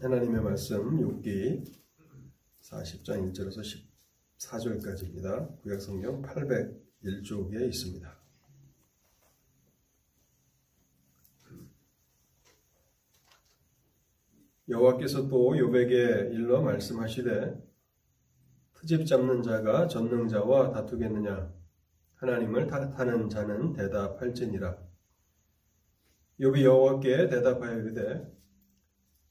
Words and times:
하나님의 0.00 0.40
말씀 0.40 0.96
욥기 0.96 1.74
40장 2.62 3.32
1절에서 3.32 3.82
14절까지입니다. 4.38 5.60
구약성경 5.60 6.22
801쪽에 6.22 7.66
있습니다. 7.66 8.16
여호와께서 14.68 15.26
또 15.26 15.50
욥에게 15.54 16.32
일러 16.32 16.62
말씀하시되 16.62 17.60
트집 18.74 19.04
잡는 19.04 19.42
자가 19.42 19.88
전능자와 19.88 20.70
다투겠느냐 20.70 21.52
하나님을 22.14 22.68
탓하는 22.68 23.28
자는 23.28 23.72
대답할지니라 23.72 24.78
욥이 26.38 26.62
여호와께 26.62 27.28
대답하여 27.30 27.80
이르되 27.80 28.37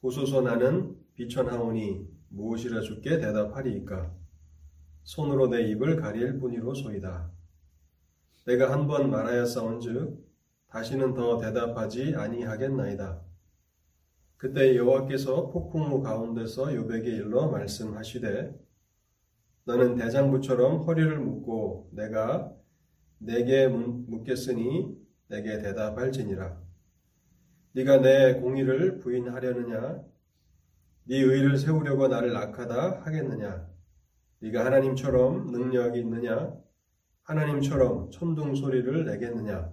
보소서 0.08 0.40
나는 0.40 0.96
비천하오니 1.16 2.08
무엇이라 2.30 2.80
주께 2.80 3.18
대답하리이까? 3.20 4.16
손으로 5.04 5.48
내 5.48 5.64
입을 5.64 5.98
가릴 5.98 6.40
뿐이로소이다. 6.40 7.30
내가 8.46 8.72
한 8.72 8.88
번 8.88 9.12
말하였사온즉 9.12 10.26
다시는 10.70 11.14
더 11.14 11.38
대답하지 11.40 12.16
아니하겠나이다. 12.16 13.22
그때 14.38 14.78
여호와께서 14.78 15.50
폭풍우 15.50 16.02
가운데서 16.02 16.68
욥에게 16.68 17.08
일러 17.08 17.50
말씀하시되 17.50 18.58
너는 19.66 19.96
대장부처럼 19.96 20.84
허리를 20.84 21.20
묶고 21.20 21.90
내가 21.92 22.54
내게 23.18 23.68
묻겠으니 23.68 24.96
내게 25.28 25.58
대답할지니라 25.60 26.67
네가 27.78 28.02
내 28.02 28.34
공의를 28.40 28.98
부인하려느냐? 28.98 30.02
네 31.04 31.18
의를 31.18 31.60
세우려고 31.60 32.08
나를 32.08 32.36
악하다 32.36 33.02
하겠느냐? 33.02 33.70
네가 34.40 34.66
하나님처럼 34.66 35.52
능력이 35.52 36.00
있느냐? 36.00 36.56
하나님처럼 37.22 38.10
천둥 38.10 38.56
소리를 38.56 39.06
내겠느냐? 39.06 39.72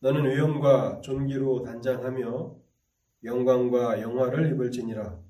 너는 0.00 0.28
위엄과 0.28 1.02
존귀로 1.02 1.62
단장하며 1.62 2.56
영광과 3.22 4.02
영화를 4.02 4.50
입을지니라. 4.50 5.20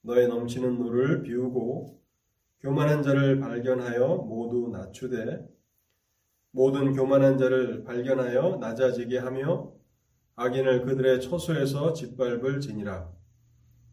너의 0.00 0.28
넘치는 0.28 0.78
노를 0.78 1.20
비우고 1.20 2.00
교만한 2.60 3.02
자를 3.02 3.38
발견하여 3.38 4.16
모두 4.16 4.70
낮추되 4.72 5.46
모든 6.52 6.94
교만한 6.94 7.36
자를 7.36 7.84
발견하여 7.84 8.56
낮아지게 8.62 9.18
하며 9.18 9.78
악인을 10.40 10.86
그들의 10.86 11.20
처소에서 11.20 11.92
짓밟을 11.92 12.60
지니라 12.60 13.12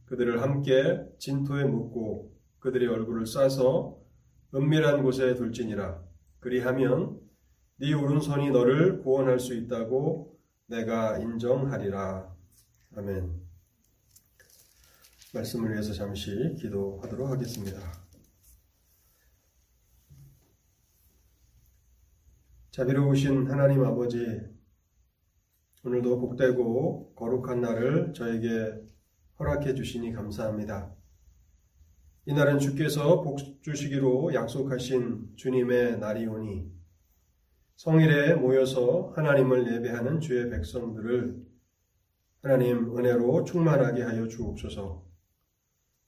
그들을 0.06 0.42
함께 0.42 1.06
진토에 1.20 1.66
묻고 1.66 2.34
그들의 2.60 2.88
얼굴을 2.88 3.26
싸서 3.26 4.00
은밀한 4.56 5.04
곳에 5.04 5.36
둘지니라 5.36 6.02
그리하면 6.40 7.20
네 7.80 7.94
오른손이 7.94 8.52
너를 8.52 9.02
구원할 9.02 9.40
수 9.40 9.54
있다고 9.54 10.40
내가 10.68 11.18
인정하리라. 11.18 12.34
아멘. 12.96 13.42
말씀을 15.34 15.72
위해서 15.74 15.94
잠시 15.94 16.56
기도하도록 16.60 17.30
하겠습니다. 17.30 17.78
자비로우신 22.72 23.52
하나님 23.52 23.84
아버지, 23.84 24.57
오늘도 25.84 26.20
복되고 26.20 27.14
거룩한 27.16 27.62
날을 27.62 28.14
저에게 28.14 28.74
허락해 29.40 29.76
주시니 29.76 30.12
감사합니다. 30.12 30.94
이날은 32.26 32.60
주께서 32.60 33.22
복 33.22 33.40
주시기로 33.62 34.34
약속하신 34.34 35.34
주님의 35.36 36.00
날이오니 36.00 36.72
성일에 37.78 38.34
모여서 38.36 39.14
하나님을 39.16 39.72
예배하는 39.76 40.20
주의 40.20 40.50
백성들을 40.50 41.46
하나님 42.42 42.98
은혜로 42.98 43.44
충만하게 43.44 44.02
하여 44.02 44.28
주옵소서. 44.28 45.06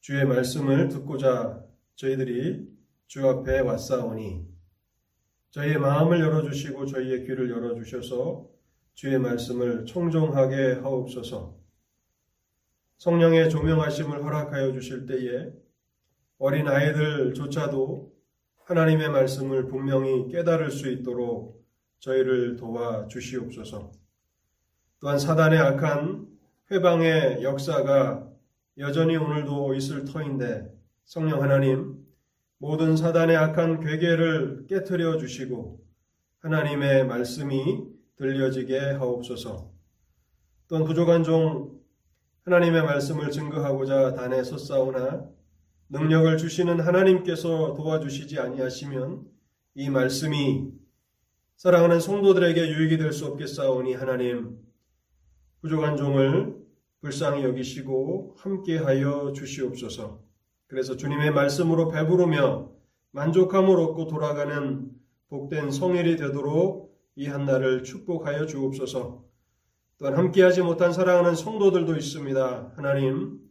주의 0.01 0.25
말씀을 0.25 0.89
듣고자 0.89 1.63
저희들이 1.95 2.67
주 3.07 3.27
앞에 3.27 3.59
왔사오니 3.59 4.47
저희의 5.51 5.77
마음을 5.77 6.19
열어주시고 6.19 6.85
저희의 6.87 7.25
귀를 7.25 7.49
열어주셔서 7.49 8.58
주의 8.99 9.17
말씀을 9.17 9.85
청종하게 9.85 10.81
하옵소서. 10.81 11.55
성령의 12.97 13.49
조명하심을 13.49 14.25
허락하여 14.25 14.73
주실 14.73 15.05
때에 15.05 15.53
어린 16.37 16.67
아이들조차도 16.67 18.13
하나님의 18.65 19.07
말씀을 19.07 19.67
분명히 19.67 20.27
깨달을 20.27 20.69
수 20.69 20.91
있도록 20.91 21.65
저희를 21.99 22.57
도와 22.57 23.07
주시옵소서. 23.07 23.93
또한 24.99 25.17
사단의 25.17 25.59
악한 25.59 26.27
회방의 26.69 27.41
역사가 27.41 28.29
여전히 28.79 29.15
오늘도 29.15 29.75
있을 29.75 30.03
터인데 30.03 30.67
성령 31.05 31.41
하나님 31.41 32.05
모든 32.57 32.97
사단의 32.97 33.37
악한 33.37 33.79
괴계를 33.79 34.65
깨뜨려 34.67 35.17
주시고 35.19 35.79
하나님의 36.39 37.07
말씀이 37.07 37.88
들려지게 38.19 38.77
하옵소서. 38.91 39.71
또한 40.67 40.83
부족한 40.83 41.23
종 41.23 41.79
하나님의 42.43 42.83
말씀을 42.83 43.31
증거하고자 43.31 44.13
단에 44.13 44.43
섰사오나 44.43 45.25
능력을 45.89 46.37
주시는 46.37 46.81
하나님께서 46.81 47.73
도와주시지 47.75 48.37
아니하시면 48.39 49.25
이 49.75 49.89
말씀이 49.89 50.69
사랑하는 51.55 51.99
성도들에게 51.99 52.69
유익이 52.69 52.97
될 52.97 53.13
수 53.13 53.25
없겠사오니 53.25 53.93
하나님 53.93 54.59
부족한 55.61 55.95
종을 55.97 56.57
불쌍히 57.01 57.43
여기시고 57.43 58.35
함께하여 58.37 59.31
주시옵소서. 59.33 60.21
그래서 60.67 60.97
주님의 60.97 61.31
말씀으로 61.31 61.87
배부르며 61.87 62.69
만족함을 63.11 63.79
얻고 63.79 64.07
돌아가는 64.07 64.91
복된 65.29 65.71
성일이 65.71 66.17
되도록 66.17 66.88
이 67.19 67.27
한날을 67.27 67.83
축복하여 67.83 68.45
주옵소서. 68.45 69.25
또한 69.97 70.15
함께하지 70.15 70.61
못한 70.61 70.93
사랑하는 70.93 71.35
성도들도 71.35 71.97
있습니다. 71.97 72.71
하나님, 72.77 73.41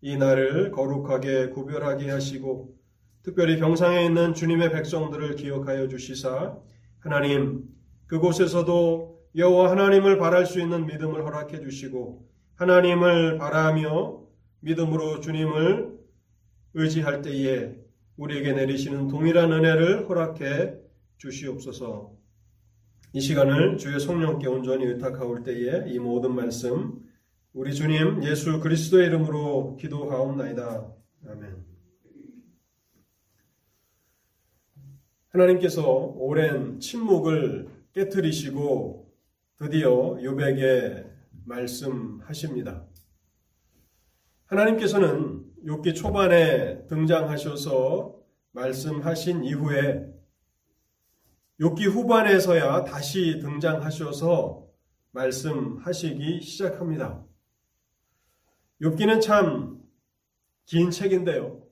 이 0.00 0.16
날을 0.16 0.70
거룩하게 0.70 1.48
구별하게 1.48 2.10
하시고 2.10 2.76
특별히 3.24 3.58
병상에 3.58 4.04
있는 4.04 4.34
주님의 4.34 4.70
백성들을 4.70 5.34
기억하여 5.34 5.88
주시사 5.88 6.58
하나님 7.00 7.64
그곳에서도 8.06 9.20
여호와 9.34 9.72
하나님을 9.72 10.18
바랄 10.18 10.46
수 10.46 10.60
있는 10.60 10.86
믿음을 10.86 11.24
허락해 11.24 11.58
주시고 11.58 12.24
하나님을 12.54 13.36
바라며 13.38 14.22
믿음으로 14.60 15.18
주님을 15.18 15.98
의지할 16.74 17.22
때에 17.22 17.74
우리에게 18.16 18.52
내리시는 18.52 19.08
동일한 19.08 19.50
은혜를 19.52 20.08
허락해 20.08 20.76
주시옵소서. 21.16 22.17
이 23.14 23.20
시간을 23.20 23.78
주의 23.78 23.98
성령께 23.98 24.48
온전히 24.48 24.84
의탁하올 24.84 25.42
때에 25.42 25.84
이 25.86 25.98
모든 25.98 26.34
말씀 26.34 27.00
우리 27.54 27.74
주님 27.74 28.22
예수 28.22 28.60
그리스도의 28.60 29.06
이름으로 29.06 29.76
기도하옵나이다. 29.76 30.92
아멘. 31.26 31.64
하나님께서 35.30 35.82
오랜 36.18 36.80
침묵을 36.80 37.68
깨뜨리시고 37.94 39.10
드디어 39.56 40.18
요백에 40.22 41.04
말씀하십니다. 41.46 42.84
하나님께서는 44.46 45.44
욥기 45.64 45.94
초반에 45.94 46.86
등장하셔서 46.86 48.18
말씀하신 48.52 49.44
이후에 49.44 50.17
욥기 51.60 51.88
후반에서야 51.88 52.84
다시 52.84 53.38
등장하셔서 53.40 54.66
말씀하시기 55.12 56.40
시작합니다. 56.42 57.24
욥기는 58.80 59.20
참 59.20 59.78
긴 60.68 60.90
책인데요. 60.90 61.62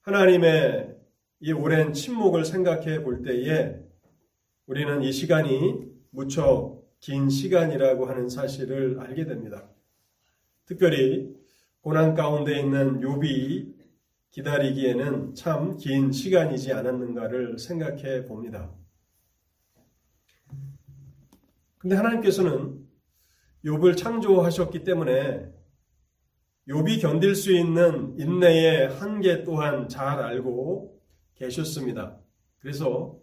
하나님의 0.00 0.96
이 1.38 1.52
오랜 1.52 1.92
침묵을 1.92 2.44
생각해 2.44 3.04
볼 3.04 3.22
때에 3.22 3.76
우리는 4.66 5.02
이 5.02 5.12
시간이 5.12 5.84
무척 6.10 6.82
긴 6.98 7.30
시간이라고 7.30 8.06
하는 8.06 8.28
사실을 8.28 8.98
알게 8.98 9.26
됩니다. 9.26 9.68
특별히 10.66 11.32
고난 11.80 12.14
가운데 12.14 12.58
있는 12.58 13.00
욥이 13.00 13.72
기다리기에는 14.32 15.34
참 15.36 15.76
긴 15.76 16.10
시간이지 16.10 16.72
않았는가를 16.72 17.60
생각해 17.60 18.24
봅니다. 18.24 18.74
근데 21.82 21.96
하나님께서는 21.96 22.78
욥을 23.64 23.96
창조하셨기 23.96 24.84
때문에 24.84 25.52
욥이 26.68 27.02
견딜 27.02 27.34
수 27.34 27.52
있는 27.52 28.16
인내의 28.20 28.88
한계 28.88 29.42
또한 29.42 29.88
잘 29.88 30.20
알고 30.20 30.96
계셨습니다. 31.34 32.20
그래서 32.60 33.18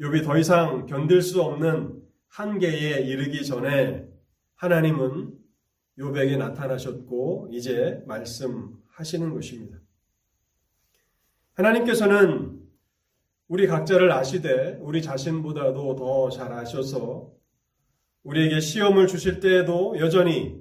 욥이 0.00 0.24
더 0.24 0.36
이상 0.36 0.86
견딜 0.86 1.22
수 1.22 1.40
없는 1.40 2.02
한계에 2.26 3.02
이르기 3.02 3.46
전에 3.46 4.08
하나님은 4.56 5.38
욥에게 5.96 6.38
나타나셨고 6.38 7.50
이제 7.52 8.02
말씀하시는 8.08 9.32
것입니다. 9.32 9.78
하나님께서는 11.54 12.60
우리 13.46 13.68
각자를 13.68 14.10
아시되 14.10 14.76
우리 14.80 15.00
자신보다도 15.02 15.94
더 15.94 16.30
잘 16.30 16.52
아셔서 16.52 17.36
우리에게 18.26 18.58
시험을 18.58 19.06
주실 19.06 19.38
때에도 19.38 19.96
여전히 20.00 20.60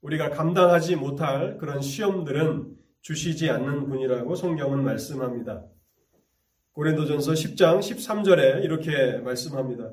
우리가 0.00 0.30
감당하지 0.30 0.94
못할 0.94 1.58
그런 1.58 1.82
시험들은 1.82 2.76
주시지 3.00 3.50
않는 3.50 3.88
분이라고 3.88 4.36
성경은 4.36 4.84
말씀합니다. 4.84 5.64
고린도전서 6.72 7.32
10장 7.32 7.80
13절에 7.80 8.62
이렇게 8.62 9.18
말씀합니다. 9.18 9.90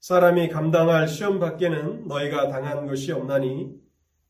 사람이 0.00 0.48
감당할 0.48 1.06
시험 1.06 1.38
밖에는 1.38 2.08
너희가 2.08 2.48
당한 2.48 2.86
것이 2.86 3.12
없나니 3.12 3.70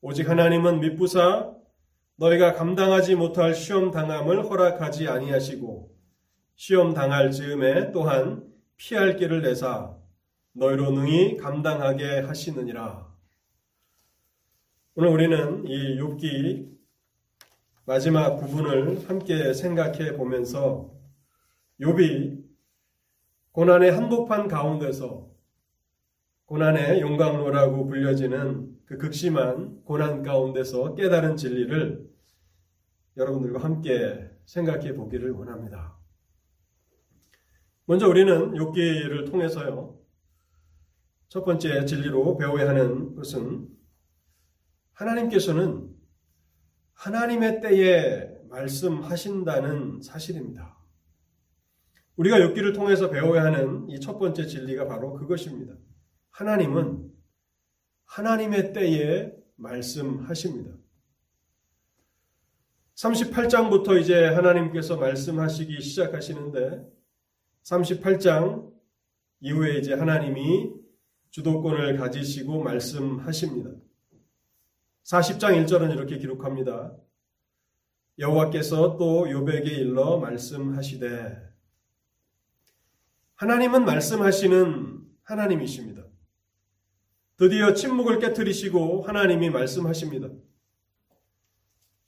오직 0.03 0.29
하나님은 0.29 0.81
미쁘사 0.81 1.55
너희가 2.17 2.53
감당하지 2.53 3.15
못할 3.15 3.55
시험 3.55 3.91
당함을 3.91 4.45
허락하지 4.45 5.09
아니하시고 5.09 5.91
시험 6.55 6.93
당할 6.93 7.31
즈음에 7.31 7.93
또한 7.93 8.45
피할 8.77 9.17
길을 9.17 9.41
내사 9.41 9.97
너희로 10.59 10.91
능히 10.91 11.37
감당하게 11.37 12.21
하시느니라. 12.21 13.07
오늘 14.97 15.11
우리는 15.11 15.65
이 15.65 15.97
욥기 16.01 16.77
마지막 17.85 18.37
부분을 18.39 19.09
함께 19.09 19.55
생각해 19.55 20.17
보면서 20.17 20.93
욥이 21.81 22.43
고난의 23.53 23.93
한복판 23.93 24.49
가운데서 24.49 25.31
고난의 26.47 27.03
용광로라고 27.03 27.87
불려지는 27.87 28.79
그 28.85 28.99
극심한 28.99 29.85
고난 29.85 30.25
가운데서 30.25 30.97
깨달은 30.97 31.37
진리를 31.37 32.09
여러분들과 33.17 33.61
함께 33.63 34.29
생각해 34.45 34.95
보기를 34.95 35.31
원합니다. 35.31 35.97
먼저 37.85 38.09
우리는 38.09 38.53
욥기를 38.55 39.31
통해서요. 39.31 39.98
첫 41.29 41.45
번째 41.45 41.85
진리로 41.85 42.37
배워야 42.37 42.69
하는 42.69 43.15
것은 43.15 43.69
하나님께서는 44.93 45.95
하나님의 46.95 47.61
때에 47.61 48.29
말씀하신다는 48.49 50.01
사실입니다. 50.03 50.77
우리가 52.17 52.39
욥기를 52.39 52.75
통해서 52.75 53.11
배워야 53.11 53.45
하는 53.45 53.89
이 53.89 54.01
첫 54.01 54.19
번째 54.19 54.47
진리가 54.47 54.87
바로 54.87 55.15
그것입니다. 55.15 55.75
하나님은 56.31 57.11
하나님의 58.07 58.73
때에 58.73 59.33
말씀하십니다. 59.57 60.75
38장부터 62.95 64.01
이제 64.01 64.27
하나님께서 64.27 64.97
말씀하시기 64.97 65.81
시작하시는데 65.81 66.85
38장 67.65 68.73
이후에 69.41 69.79
이제 69.79 69.95
하나님이 69.95 70.73
주도권을 71.31 71.97
가지시고 71.97 72.63
말씀하십니다. 72.63 73.71
40장 75.05 75.65
1절은 75.65 75.93
이렇게 75.93 76.19
기록합니다. 76.19 76.95
여호와께서 78.19 78.97
또 78.97 79.25
욥에게 79.27 79.67
일러 79.67 80.19
말씀하시되 80.19 81.49
하나님은 83.37 83.85
말씀하시는 83.85 85.07
하나님이십니다. 85.23 86.05
드디어 87.37 87.73
침묵을 87.73 88.19
깨뜨리시고 88.19 89.03
하나님이 89.03 89.51
말씀하십니다. 89.51 90.29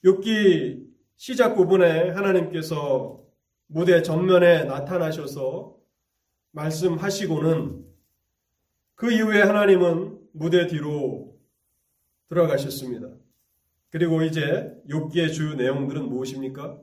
욥기 0.04 0.88
시작 1.16 1.54
부분에 1.54 2.10
하나님께서 2.10 3.22
무대 3.66 4.02
전면에 4.02 4.64
나타나셔서 4.64 5.76
말씀하시고는 6.50 7.89
그 9.00 9.10
이후에 9.10 9.40
하나님은 9.40 10.18
무대 10.32 10.66
뒤로 10.66 11.34
들어가셨습니다. 12.28 13.08
그리고 13.88 14.20
이제 14.20 14.74
욥기의 14.90 15.32
주 15.32 15.54
내용들은 15.54 16.06
무엇입니까? 16.06 16.78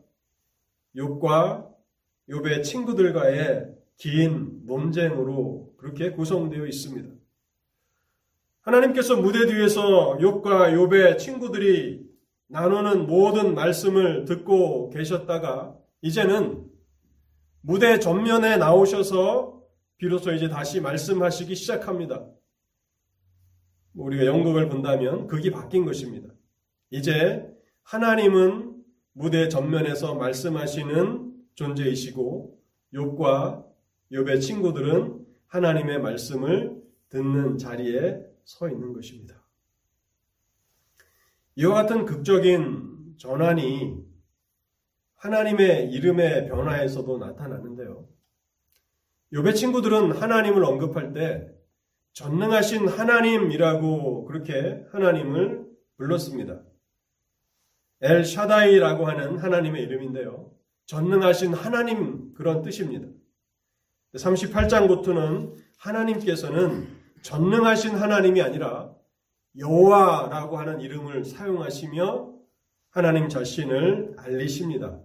욥과 0.96 1.68
욥의 2.28 2.64
친구들과의 2.64 3.68
긴 3.98 4.64
논쟁으로 4.66 5.76
그렇게 5.78 6.10
구성되어 6.10 6.66
있습니다. 6.66 7.08
하나님께서 8.62 9.18
무대 9.18 9.46
뒤에서 9.46 10.18
욥과 10.18 10.74
욥의 10.74 11.20
친구들이 11.20 12.04
나누는 12.48 13.06
모든 13.06 13.54
말씀을 13.54 14.26
듣고 14.26 14.90
계셨다가 14.90 15.78
이제는 16.02 16.66
무대 17.62 18.00
전면에 18.00 18.58
나오셔서 18.58 19.57
비로소 19.98 20.32
이제 20.32 20.48
다시 20.48 20.80
말씀하시기 20.80 21.56
시작합니다. 21.56 22.26
우리가 23.96 24.26
연극을 24.26 24.70
본다면 24.70 25.28
극이 25.28 25.50
바뀐 25.52 25.86
것입니다. 25.86 26.30
이제 26.92 27.52
하나님은 27.84 28.84
무대 29.14 29.50
전면에서 29.50 30.16
말씀하시는 30.16 31.34
존재이시고 31.56 32.62
욥과 32.94 33.66
욥의 34.12 34.42
친구들은 34.42 35.26
하나님의 35.48 36.00
말씀을 36.00 36.80
듣는 37.10 37.58
자리에 37.58 38.22
서 38.44 38.70
있는 38.70 38.94
것입니다. 38.94 39.44
이와 41.56 41.74
같은 41.74 42.06
극적인 42.06 43.16
전환이 43.18 43.98
하나님의 45.16 45.90
이름의 45.92 46.48
변화에서도 46.48 47.18
나타나는데요. 47.18 48.08
욥의 49.34 49.56
친구들은 49.56 50.14
하나님을 50.14 50.64
언급할 50.64 51.14
때 51.14 51.52
전능하신 52.14 52.88
하나님이라고 52.88 54.26
그렇게 54.26 54.86
하나님을 54.92 55.68
불렀습니다. 55.98 56.62
엘 58.02 58.24
샤다이라고 58.24 59.08
하는 59.08 59.38
하나님의 59.38 59.84
이름인데요. 59.84 60.52
전능하신 60.86 61.54
하나님 61.54 62.34
그런 62.34 62.62
뜻입니다. 62.62 63.08
38장부터는 64.16 65.56
하나님께서는 65.78 66.88
전능하신 67.22 67.96
하나님이 67.96 68.42
아니라 68.42 68.96
여호와라고 69.58 70.58
하는 70.58 70.80
이름을 70.80 71.26
사용하시며 71.26 72.34
하나님 72.90 73.28
자신을 73.28 74.16
알리십니다. 74.18 75.00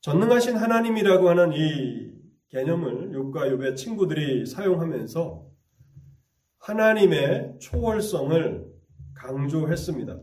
전능하신 0.00 0.56
하나님이라고 0.56 1.28
하는 1.28 1.52
이 1.52 2.11
개념을 2.52 3.12
욥과 3.12 3.50
욥의 3.50 3.76
친구들이 3.76 4.44
사용하면서 4.44 5.46
하나님의 6.58 7.56
초월성을 7.58 8.70
강조했습니다. 9.14 10.20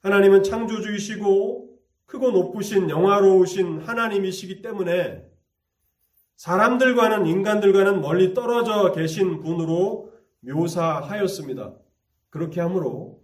하나님은 0.00 0.42
창조주이시고 0.42 1.78
크고 2.06 2.30
높으신 2.30 2.88
영화로우신 2.88 3.80
하나님이시기 3.80 4.62
때문에 4.62 5.22
사람들과는 6.36 7.26
인간들과는 7.26 8.00
멀리 8.00 8.32
떨어져 8.32 8.92
계신 8.92 9.42
분으로 9.42 10.10
묘사하였습니다. 10.40 11.74
그렇게 12.30 12.62
하므로 12.62 13.22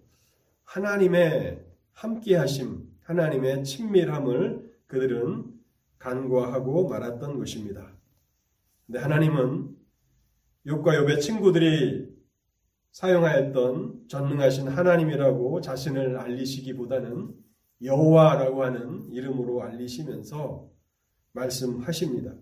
하나님의 0.64 1.64
함께하심, 1.92 2.82
하나님의 3.04 3.64
친밀함을 3.64 4.70
그들은 4.86 5.55
간과하고 5.98 6.88
말았던 6.88 7.38
것입니다. 7.38 7.92
근데 8.86 8.98
하나님은 8.98 9.76
욥과 10.66 10.84
욥의 10.84 11.20
친구들이 11.20 12.16
사용하였던 12.92 14.08
전능하신 14.08 14.68
하나님이라고 14.68 15.60
자신을 15.60 16.16
알리시기보다는 16.18 17.34
여호와라고 17.82 18.64
하는 18.64 19.06
이름으로 19.12 19.62
알리시면서 19.62 20.68
말씀하십니다. 21.32 22.32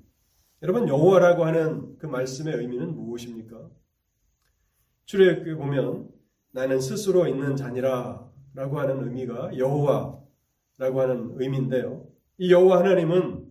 여러분 0.63 0.89
여호와라고 0.89 1.45
하는 1.45 1.99
그 1.99 2.07
말씀의 2.07 2.55
의미는 2.57 2.95
무엇입니까? 2.95 3.69
출애굽에 5.07 5.57
보면 5.57 6.09
나는 6.53 6.81
스스로 6.81 7.27
있는 7.27 7.57
자니라 7.57 8.31
라고 8.55 8.79
하는 8.79 9.03
의미가 9.05 9.59
여호와라고 9.59 10.21
하는 10.79 11.33
의미인데요. 11.35 12.07
이 12.39 12.53
여호와 12.53 12.79
하나님은 12.79 13.44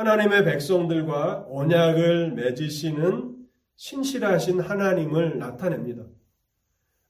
하나님의 0.00 0.46
백성들과 0.46 1.46
언약을 1.50 2.32
맺으시는 2.32 3.36
신실하신 3.76 4.60
하나님을 4.60 5.38
나타냅니다. 5.38 6.06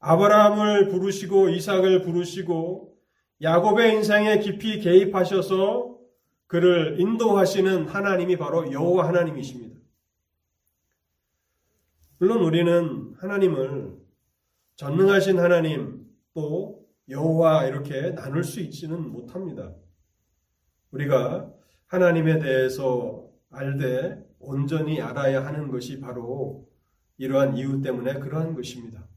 아브라함을 0.01 0.89
부르시고 0.89 1.51
이삭을 1.51 2.03
부르시고 2.03 2.99
야곱의 3.43 3.95
인생에 3.95 4.41
깊이 4.41 4.81
개입하셔서 4.81 5.99
그를 6.49 7.01
인도하시는 7.01 7.87
하나님이 7.87 8.37
바로 8.37 8.73
여호와 8.73 9.07
하나님이십니다. 9.07 9.79
물론 12.19 12.43
우리는 12.43 13.15
하나님을 13.19 13.99
전능하신 14.75 15.39
하나님 15.39 16.07
또 16.35 16.85
여호와 17.09 17.67
이렇게 17.67 18.17
나눌 18.17 18.43
수 18.43 18.59
있지는 18.59 19.13
못합니다. 19.13 19.73
우리가 20.91 21.60
하나님에 21.91 22.39
대해서 22.39 23.29
알되 23.51 24.25
온전히 24.39 25.01
알아야 25.01 25.45
하는 25.45 25.69
것이 25.69 25.99
바로 25.99 26.69
이러한 27.19 27.57
이유 27.57 27.83
때문에 27.83 28.21
그러한 28.21 28.55
것입니다. 28.55 29.09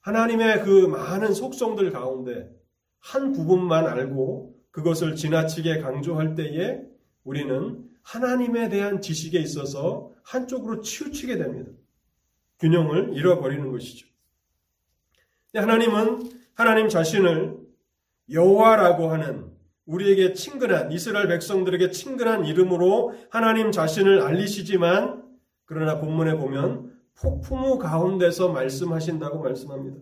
하나님의 0.00 0.64
그 0.64 0.88
많은 0.88 1.32
속성들 1.32 1.92
가운데 1.92 2.50
한 2.98 3.32
부분만 3.32 3.86
알고 3.86 4.56
그것을 4.72 5.14
지나치게 5.14 5.78
강조할 5.78 6.34
때에 6.34 6.82
우리는 7.22 7.88
하나님에 8.02 8.68
대한 8.68 9.00
지식에 9.00 9.38
있어서 9.38 10.12
한쪽으로 10.24 10.80
치우치게 10.80 11.38
됩니다. 11.38 11.70
균형을 12.58 13.14
잃어버리는 13.14 13.70
것이죠. 13.70 14.08
하나님은 15.54 16.32
하나님 16.54 16.88
자신을 16.88 17.58
여호와라고 18.28 19.08
하는 19.08 19.55
우리에게 19.86 20.32
친근한 20.32 20.92
이스라엘 20.92 21.28
백성들에게 21.28 21.90
친근한 21.90 22.44
이름으로 22.44 23.14
하나님 23.30 23.70
자신을 23.70 24.20
알리시지만 24.20 25.24
그러나 25.64 26.00
본문에 26.00 26.36
보면 26.36 26.96
폭풍우 27.18 27.78
가운데서 27.78 28.52
말씀하신다고 28.52 29.40
말씀합니다. 29.40 29.98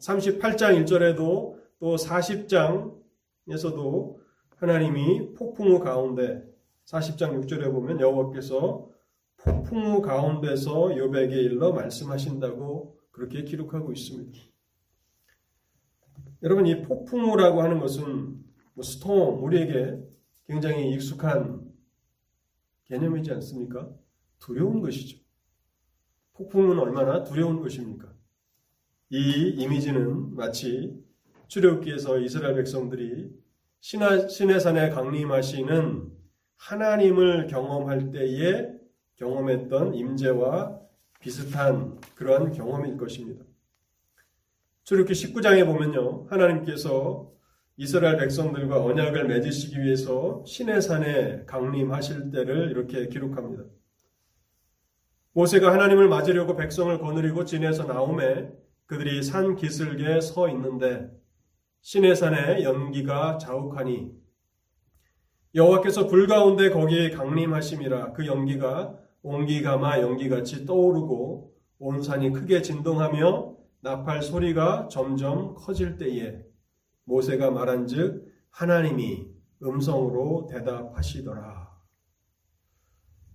38장 0.00 0.84
1절에도 0.84 1.54
또 1.78 1.96
40장에서도 1.96 4.16
하나님이 4.56 5.32
폭풍우 5.34 5.80
가운데 5.80 6.44
40장 6.86 7.40
6절에 7.40 7.72
보면 7.72 8.00
여호와께서 8.00 8.88
폭풍우 9.38 10.02
가운데서 10.02 10.98
요백에 10.98 11.40
일러 11.40 11.72
말씀하신다고 11.72 12.98
그렇게 13.10 13.44
기록하고 13.44 13.92
있습니다. 13.92 14.38
여러분 16.42 16.66
이 16.66 16.82
폭풍우라고 16.82 17.62
하는 17.62 17.80
것은 17.80 18.04
뭐 18.04 18.49
스톰 18.82 19.42
우리에게 19.44 19.98
굉장히 20.46 20.92
익숙한 20.92 21.70
개념이지 22.84 23.30
않습니까? 23.32 23.88
두려운 24.38 24.80
것이죠. 24.80 25.18
폭풍은 26.34 26.78
얼마나 26.78 27.22
두려운 27.22 27.60
것입니까? 27.60 28.12
이 29.10 29.54
이미지는 29.58 30.34
마치 30.34 30.98
출애굽기에서 31.48 32.18
이스라엘 32.18 32.54
백성들이 32.54 33.30
시내산에 33.80 34.90
강림하시는 34.90 36.12
하나님을 36.56 37.46
경험할 37.46 38.10
때에 38.10 38.68
경험했던 39.16 39.94
임재와 39.94 40.80
비슷한 41.20 41.98
그러한 42.14 42.52
경험일 42.52 42.96
것입니다. 42.96 43.44
출애굽기 44.84 45.12
19장에 45.12 45.64
보면요. 45.66 46.26
하나님께서 46.28 47.30
이스라엘 47.80 48.18
백성들과 48.18 48.84
언약을 48.84 49.26
맺으시기 49.26 49.80
위해서 49.80 50.44
시내산에 50.46 51.46
강림하실 51.46 52.30
때를 52.30 52.70
이렇게 52.72 53.08
기록합니다. 53.08 53.64
모세가 55.32 55.72
하나님을 55.72 56.06
맞으려고 56.06 56.56
백성을 56.56 56.98
거느리고 56.98 57.46
진에서 57.46 57.84
나오매 57.84 58.50
그들이 58.84 59.22
산 59.22 59.56
기슭에 59.56 60.20
서 60.20 60.50
있는데 60.50 61.10
시내산에 61.80 62.64
연기가 62.64 63.38
자욱하니 63.38 64.12
여호와께서 65.54 66.06
불 66.06 66.26
가운데 66.26 66.68
거기에 66.68 67.08
강림하심이라 67.08 68.12
그 68.12 68.26
연기가 68.26 68.94
옹기가마 69.22 70.00
연기같이 70.02 70.66
떠오르고 70.66 71.54
온 71.78 72.02
산이 72.02 72.32
크게 72.32 72.60
진동하며 72.60 73.56
나팔 73.80 74.20
소리가 74.22 74.88
점점 74.88 75.54
커질 75.54 75.96
때에 75.96 76.49
모세가 77.10 77.50
말한즉 77.50 78.24
하나님이 78.50 79.28
음성으로 79.62 80.48
대답하시더라. 80.50 81.68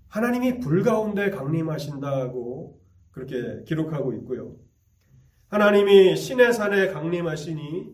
하나님이 0.08 0.60
불 0.60 0.82
가운데 0.82 1.30
강림하신다고 1.30 2.82
그렇게 3.12 3.64
기록하고 3.66 4.14
있고요. 4.14 4.56
하나님이 5.50 6.16
신의 6.16 6.54
산에 6.54 6.88
강림하시니 6.88 7.94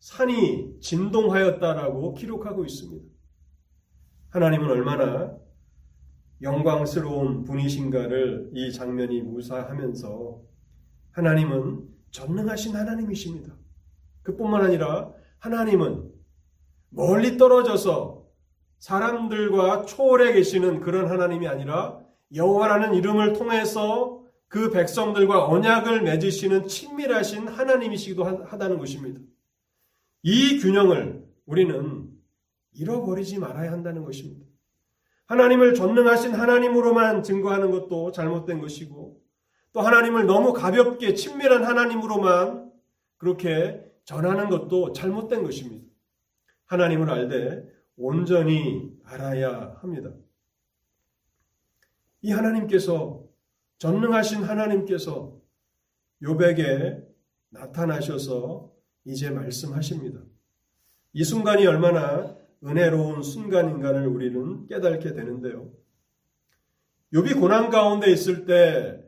산이 0.00 0.80
진동하였다라고 0.80 2.14
기록하고 2.14 2.64
있습니다. 2.64 3.06
하나님은 4.30 4.70
얼마나 4.70 5.36
영광스러운 6.42 7.44
분이신가를 7.44 8.50
이 8.54 8.72
장면이 8.72 9.22
묘사하면서 9.22 10.42
하나님은 11.12 11.88
전능하신 12.10 12.76
하나님이십니다. 12.76 13.54
그뿐만 14.22 14.62
아니라 14.62 15.12
하나님은 15.42 16.08
멀리 16.90 17.36
떨어져서 17.36 18.26
사람들과 18.78 19.84
초월해 19.86 20.34
계시는 20.34 20.80
그런 20.80 21.08
하나님이 21.08 21.48
아니라 21.48 22.00
여호와라는 22.34 22.94
이름을 22.94 23.32
통해서 23.32 24.22
그 24.46 24.70
백성들과 24.70 25.46
언약을 25.48 26.02
맺으시는 26.02 26.68
친밀하신 26.68 27.48
하나님이시기도 27.48 28.24
하다는 28.24 28.78
것입니다. 28.78 29.20
이 30.22 30.60
균형을 30.60 31.26
우리는 31.46 32.08
잃어버리지 32.74 33.38
말아야 33.38 33.72
한다는 33.72 34.04
것입니다. 34.04 34.46
하나님을 35.26 35.74
전능하신 35.74 36.34
하나님으로만 36.34 37.24
증거하는 37.24 37.72
것도 37.72 38.12
잘못된 38.12 38.60
것이고 38.60 39.20
또 39.72 39.80
하나님을 39.80 40.26
너무 40.26 40.52
가볍게 40.52 41.14
친밀한 41.14 41.64
하나님으로만 41.64 42.70
그렇게 43.16 43.91
전하는 44.04 44.48
것도 44.48 44.92
잘못된 44.92 45.42
것입니다. 45.42 45.86
하나님을 46.66 47.10
알되 47.10 47.64
온전히 47.96 48.92
알아야 49.04 49.76
합니다. 49.80 50.10
이 52.22 52.30
하나님께서 52.30 53.24
전능하신 53.78 54.44
하나님께서 54.44 55.40
요백에 56.22 57.02
나타나셔서 57.50 58.72
이제 59.04 59.30
말씀하십니다. 59.30 60.20
이 61.12 61.24
순간이 61.24 61.66
얼마나 61.66 62.36
은혜로운 62.64 63.22
순간인가를 63.22 64.06
우리는 64.06 64.66
깨닫게 64.68 65.14
되는데요. 65.14 65.70
욥이 67.12 67.38
고난 67.38 67.70
가운데 67.70 68.10
있을 68.10 68.46
때 68.46 69.01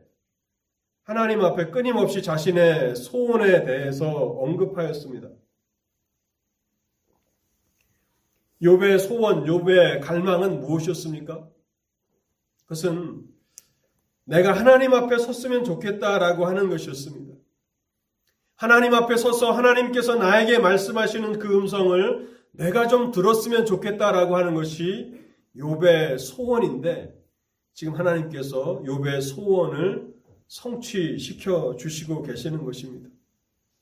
하나님 1.05 1.41
앞에 1.41 1.69
끊임없이 1.69 2.23
자신의 2.23 2.95
소원에 2.95 3.63
대해서 3.63 4.09
언급하였습니다. 4.09 5.29
욥의 8.63 8.97
소원, 8.97 9.45
욥의 9.45 10.01
갈망은 10.01 10.61
무엇이었습니까? 10.61 11.47
그것은 12.63 13.23
내가 14.23 14.53
하나님 14.53 14.95
앞에 14.95 15.19
섰으면 15.19 15.63
좋겠다라고 15.63 16.47
하는 16.47 16.69
것이었습니다. 16.69 17.35
하나님 18.55 18.95
앞에 18.95 19.15
서서 19.15 19.51
하나님께서 19.51 20.15
나에게 20.15 20.57
말씀하시는 20.57 21.37
그 21.37 21.55
음성을 21.55 22.35
내가 22.53 22.87
좀 22.87 23.11
들었으면 23.11 23.67
좋겠다라고 23.67 24.35
하는 24.37 24.55
것이 24.55 25.23
욥의 25.55 26.17
소원인데 26.17 27.13
지금 27.75 27.93
하나님께서 27.93 28.81
욥의 28.81 29.21
소원을 29.21 30.14
성취시켜 30.47 31.75
주시고 31.75 32.23
계시는 32.23 32.63
것입니다. 32.63 33.09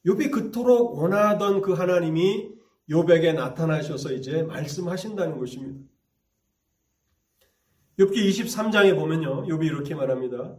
욥이 0.05 0.32
그토록 0.32 0.98
원하던 0.98 1.62
그 1.62 1.74
하나님이 1.74 2.51
욥에게 2.89 3.34
나타나셔서 3.34 4.12
이제 4.13 4.43
말씀하신다는 4.43 5.38
것입니다. 5.38 5.88
욥기 8.00 8.15
23장에 8.15 8.96
보면요. 8.96 9.46
욥이 9.46 9.65
이렇게 9.65 9.96
말합니다. 9.96 10.58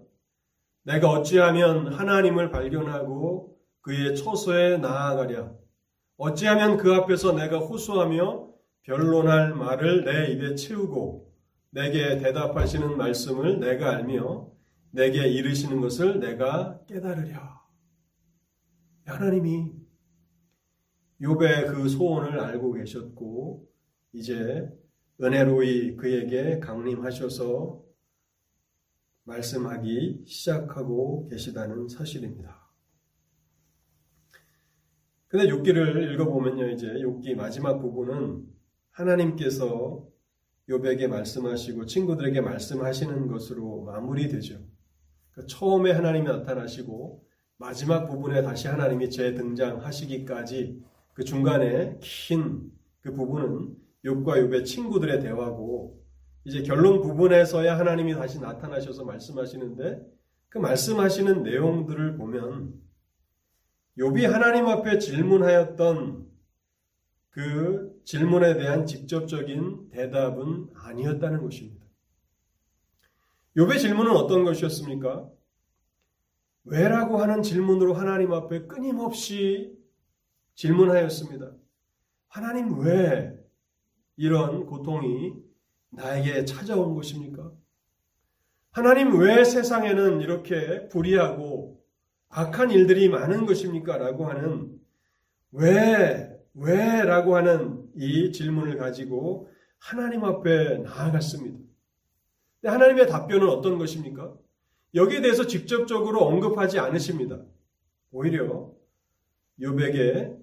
내가 0.85 1.11
어찌하면 1.11 1.93
하나님을 1.93 2.51
발견하고 2.51 3.59
그의 3.81 4.17
처소에 4.17 4.79
나아가랴. 4.79 5.53
어찌하면 6.17 6.77
그 6.77 6.93
앞에서 6.95 7.33
내가 7.33 7.59
호소하며 7.59 8.49
변론할 8.83 9.55
말을 9.55 10.05
내 10.05 10.33
입에 10.33 10.55
채우고 10.55 11.33
내게 11.71 12.19
대답하시는 12.19 12.97
말씀을 12.97 13.59
내가 13.59 13.91
알며 13.91 14.54
내게 14.95 15.27
이르시는 15.29 15.81
것을 15.81 16.21
내가 16.21 16.81
깨달으랴. 16.87 17.65
하나님이 19.07 19.73
욥의 21.21 21.75
그 21.75 21.89
소원을 21.89 22.39
알고 22.39 22.75
계셨고 22.75 23.69
이제 24.13 24.69
은혜로이 25.21 25.97
그에게 25.97 26.61
강림하셔서 26.61 27.83
말씀하기 29.25 30.25
시작하고 30.29 31.27
계시다는 31.29 31.89
사실입니다. 31.89 32.71
근데 35.27 35.49
욥기를 35.49 36.13
읽어보면요, 36.13 36.71
이제 36.71 36.87
욥기 36.87 37.35
마지막 37.35 37.81
부분은 37.81 38.47
하나님께서 38.93 40.07
욥에게 40.69 41.09
말씀하시고 41.09 41.87
친구들에게 41.87 42.41
말씀하시는 42.41 43.27
것으로 43.27 43.83
마무리되죠. 43.83 44.74
그러니까 45.35 45.55
처음에 45.55 45.91
하나님이 45.93 46.27
나타나시고 46.27 47.25
마지막 47.59 48.07
부분에 48.07 48.43
다시 48.43 48.69
하나님이 48.69 49.11
재등장하시기까지 49.11 50.83
그 51.13 51.25
중간에 51.25 51.99
긴 52.01 52.75
그 53.05 53.13
부분은 53.13 53.77
욥과 54.07 54.49
욥의 54.49 54.65
친구들의 54.65 55.21
대화고 55.21 56.03
이제 56.45 56.63
결론 56.63 57.03
부분에서야 57.03 57.79
하나님이 57.79 58.15
다시 58.15 58.41
나타나셔서 58.41 59.05
말씀하시는데 59.05 60.01
그 60.49 60.59
말씀하시는 60.59 61.43
내용들을 61.43 62.17
보면 62.17 62.73
욥이 63.99 64.23
하나님 64.27 64.67
앞에 64.67 64.99
질문하였던 64.99 66.27
그 67.29 68.01
질문에 68.05 68.55
대한 68.55 68.87
직접적인 68.87 69.91
대답은 69.91 70.71
아니었다는 70.75 71.43
것입니다. 71.43 71.84
욥의 73.57 73.79
질문은 73.79 74.11
어떤 74.11 74.45
것이었습니까? 74.45 75.29
왜라고 76.65 77.19
하는 77.19 77.43
질문으로 77.43 77.95
하나님 77.95 78.33
앞에 78.33 78.67
끊임없이 78.67 79.79
질문하였습니다. 80.55 81.53
하나님 82.29 82.79
왜 82.81 83.39
이런 84.17 84.67
고통이 84.67 85.35
나에게 85.91 86.45
찾아온 86.45 86.95
것입니까? 86.95 87.53
하나님 88.73 89.17
왜 89.19 89.45
세상에는 89.45 90.21
이렇게 90.21 90.89
불의하고 90.89 91.81
악한 92.31 92.73
일들이 92.73 93.09
많은 93.09 93.47
것입니까? 93.47 93.99
라고 93.99 94.27
하는 94.27 94.81
왜, 95.53 96.37
왜? 96.55 97.03
라고 97.05 97.37
하는 97.37 97.89
이 97.95 98.33
질문을 98.33 98.77
가지고 98.77 99.49
하나님 99.79 100.25
앞에 100.25 100.79
나아갔습니다. 100.79 101.64
하나님의 102.69 103.07
답변은 103.09 103.49
어떤 103.49 103.79
것입니까? 103.79 104.35
여기에 104.95 105.21
대해서 105.23 105.47
직접적으로 105.47 106.25
언급하지 106.25 106.79
않으십니다. 106.79 107.43
오히려 108.13 108.73
요백의 109.61 110.37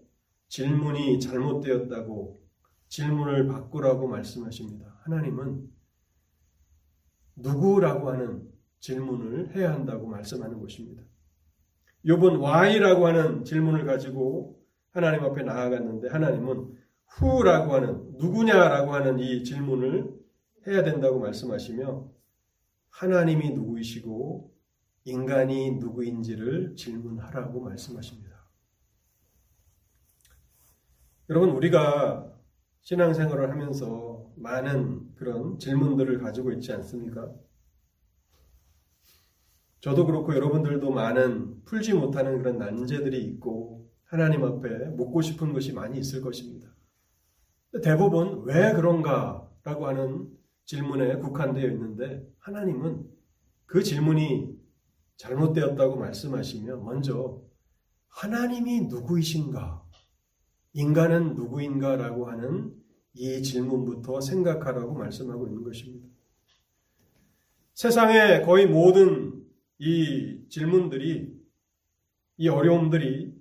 질문이 0.49 1.19
잘못되었다고 1.19 2.41
질문을 2.89 3.47
바꾸라고 3.47 4.07
말씀하십니다. 4.07 4.97
하나님은 5.03 5.69
누구라고 7.37 8.09
하는 8.09 8.49
질문을 8.79 9.55
해야 9.55 9.73
한다고 9.73 10.07
말씀하는 10.07 10.59
것입니다. 10.59 11.03
욥은 12.05 12.41
why라고 12.41 13.07
하는 13.07 13.45
질문을 13.45 13.85
가지고 13.85 14.59
하나님 14.91 15.23
앞에 15.23 15.43
나아갔는데 15.43 16.09
하나님은 16.09 16.75
who라고 17.21 17.73
하는 17.73 18.17
누구냐라고 18.17 18.93
하는 18.93 19.19
이 19.19 19.43
질문을 19.43 20.20
해야 20.67 20.83
된다고 20.83 21.19
말씀하시며 21.19 22.11
하나님이 22.89 23.51
누구이시고 23.51 24.53
인간이 25.05 25.71
누구인지를 25.77 26.75
질문하라고 26.75 27.61
말씀하십니다. 27.61 28.31
여러분 31.29 31.49
우리가 31.51 32.31
신앙생활을 32.81 33.49
하면서 33.49 34.31
많은 34.35 35.15
그런 35.15 35.57
질문들을 35.57 36.19
가지고 36.19 36.51
있지 36.51 36.73
않습니까? 36.73 37.33
저도 39.79 40.05
그렇고 40.05 40.35
여러분들도 40.35 40.91
많은 40.91 41.63
풀지 41.63 41.93
못하는 41.93 42.37
그런 42.37 42.57
난제들이 42.59 43.23
있고 43.25 43.89
하나님 44.03 44.43
앞에 44.43 44.89
묻고 44.89 45.21
싶은 45.21 45.53
것이 45.53 45.73
많이 45.73 45.97
있을 45.99 46.21
것입니다. 46.21 46.67
대부분 47.81 48.43
왜 48.43 48.73
그런가 48.73 49.49
라고 49.63 49.87
하는 49.87 50.29
질문에 50.71 51.17
국한되어 51.17 51.69
있는데 51.71 52.25
하나님은 52.39 53.05
그 53.65 53.83
질문이 53.83 54.57
잘못되었다고 55.17 55.97
말씀하시며 55.97 56.77
먼저 56.77 57.41
하나님이 58.07 58.83
누구이신가? 58.83 59.83
인간은 60.71 61.35
누구인가? 61.35 61.97
라고 61.97 62.29
하는 62.29 62.73
이 63.13 63.43
질문부터 63.43 64.21
생각하라고 64.21 64.93
말씀하고 64.93 65.47
있는 65.47 65.63
것입니다. 65.63 66.07
세상의 67.73 68.45
거의 68.45 68.65
모든 68.65 69.43
이 69.77 70.45
질문들이, 70.47 71.37
이 72.37 72.47
어려움들이 72.47 73.33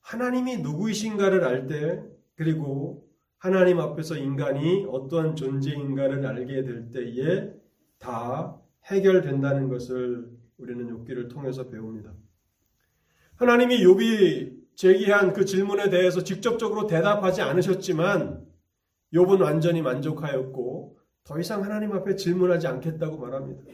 하나님이 0.00 0.56
누구이신가를 0.56 1.44
알 1.44 1.68
때, 1.68 2.02
그리고 2.34 3.08
하나님 3.42 3.80
앞에서 3.80 4.16
인간이 4.16 4.86
어떠한 4.88 5.34
존재인가를 5.34 6.24
알게 6.24 6.62
될 6.62 6.90
때에 6.90 7.52
다 7.98 8.56
해결된다는 8.84 9.68
것을 9.68 10.30
우리는 10.58 10.86
욥기를 10.86 11.28
통해서 11.28 11.68
배웁니다. 11.68 12.12
하나님이 13.34 13.84
욥이 13.84 14.76
제기한 14.76 15.32
그 15.32 15.44
질문에 15.44 15.90
대해서 15.90 16.22
직접적으로 16.22 16.86
대답하지 16.86 17.42
않으셨지만 17.42 18.46
욥은 19.12 19.40
완전히 19.40 19.82
만족하였고 19.82 20.98
더 21.24 21.40
이상 21.40 21.64
하나님 21.64 21.90
앞에 21.94 22.14
질문하지 22.14 22.68
않겠다고 22.68 23.18
말합니다. 23.18 23.64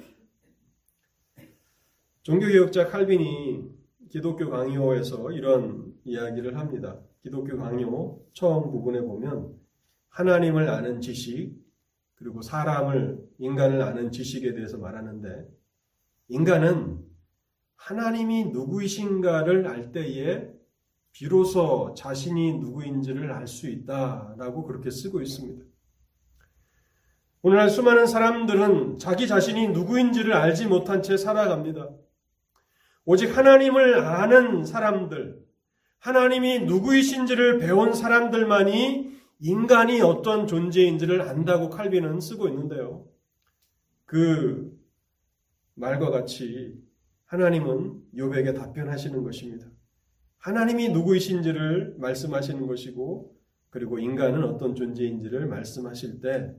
종교개혁자 2.23 2.87
칼빈이 2.87 3.69
기독교 4.09 4.49
강요에서 4.49 5.31
이런 5.33 5.93
이야기를 6.05 6.57
합니다. 6.57 6.99
기독교 7.21 7.59
강요 7.59 8.19
처음 8.33 8.71
부분에 8.71 9.03
보면 9.03 9.58
하나님을 10.19 10.69
아는 10.69 11.01
지식 11.01 11.55
그리고 12.17 12.43
사람을 12.43 13.19
인간을 13.39 13.81
아는 13.83 14.11
지식에 14.11 14.53
대해서 14.53 14.77
말하는데 14.77 15.47
인간은 16.27 16.99
하나님이 17.77 18.47
누구이신가를 18.47 19.69
알 19.69 19.93
때에 19.93 20.49
비로소 21.13 21.95
자신이 21.97 22.59
누구인지를 22.59 23.31
알 23.31 23.47
수 23.47 23.71
있다라고 23.71 24.65
그렇게 24.67 24.91
쓰고 24.91 25.23
있습니다. 25.23 25.65
오늘날 27.43 27.71
수많은 27.71 28.09
사람들은 28.09 28.99
자기 28.99 29.29
자신이 29.29 29.69
누구인지를 29.69 30.33
알지 30.33 30.67
못한 30.67 31.01
채 31.01 31.17
살아갑니다. 31.17 31.91
오직 33.05 33.37
하나님을 33.37 34.01
아는 34.01 34.65
사람들, 34.65 35.39
하나님이 36.01 36.61
누구이신지를 36.65 37.59
배운 37.59 37.95
사람들만이 37.95 39.18
인간이 39.41 40.01
어떤 40.01 40.47
존재인지를 40.47 41.23
안다고 41.23 41.71
칼빈은 41.71 42.21
쓰고 42.21 42.49
있는데요. 42.49 43.07
그 44.05 44.77
말과 45.75 46.11
같이 46.11 46.83
하나님은 47.27 48.03
욥에게 48.15 48.57
답변하시는 48.57 49.23
것입니다. 49.23 49.67
하나님이 50.39 50.89
누구이신지를 50.89 51.97
말씀하시는 51.99 52.67
것이고 52.67 53.37
그리고 53.71 53.99
인간은 53.99 54.45
어떤 54.45 54.75
존재인지를 54.75 55.47
말씀하실 55.47 56.21
때 56.21 56.57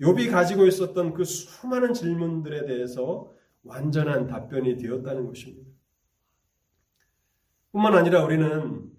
욥이 0.00 0.30
가지고 0.30 0.66
있었던 0.66 1.14
그 1.14 1.24
수많은 1.24 1.94
질문들에 1.94 2.66
대해서 2.66 3.32
완전한 3.62 4.26
답변이 4.26 4.76
되었다는 4.76 5.26
것입니다. 5.26 5.70
뿐만 7.72 7.94
아니라 7.94 8.24
우리는 8.24 8.90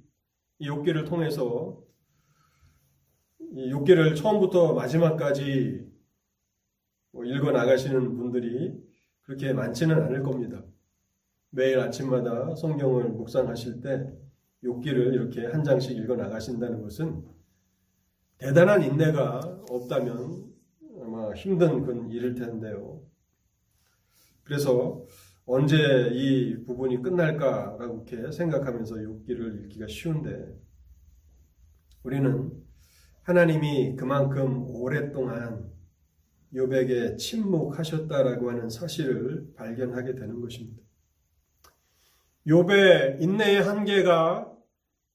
이 0.60 0.70
욥기를 0.70 1.08
통해서 1.08 1.85
이 3.56 3.72
욥기를 3.72 4.18
처음부터 4.18 4.74
마지막까지 4.74 5.90
뭐 7.12 7.24
읽어 7.24 7.52
나가시는 7.52 8.18
분들이 8.18 8.78
그렇게 9.22 9.54
많지는 9.54 10.04
않을 10.04 10.24
겁니다. 10.24 10.62
매일 11.52 11.80
아침마다 11.80 12.54
성경을 12.54 13.06
묵상하실 13.12 13.80
때 13.80 14.14
욥기를 14.62 15.14
이렇게 15.14 15.46
한 15.46 15.64
장씩 15.64 15.98
읽어 15.98 16.18
나가신다는 16.18 16.82
것은 16.82 17.24
대단한 18.40 18.84
인내가 18.84 19.40
없다면 19.70 20.54
아마 21.02 21.34
힘든 21.34 21.84
그 21.84 22.10
일일 22.12 22.36
텐데요. 22.36 23.02
그래서 24.44 25.06
언제 25.46 26.10
이 26.12 26.62
부분이 26.66 27.02
끝날까라고 27.02 28.04
이렇게 28.06 28.32
생각하면서 28.34 28.96
욥기를 28.96 29.64
읽기가 29.64 29.88
쉬운데 29.88 30.60
우리는 32.04 32.65
하나님이 33.26 33.96
그만큼 33.96 34.68
오랫동안 34.70 35.68
욥에게 36.54 37.18
침묵하셨다라고 37.18 38.52
하는 38.52 38.70
사실을 38.70 39.52
발견하게 39.56 40.14
되는 40.14 40.40
것입니다. 40.42 40.84
욥의 42.46 43.20
인내의 43.20 43.64
한계가 43.64 44.54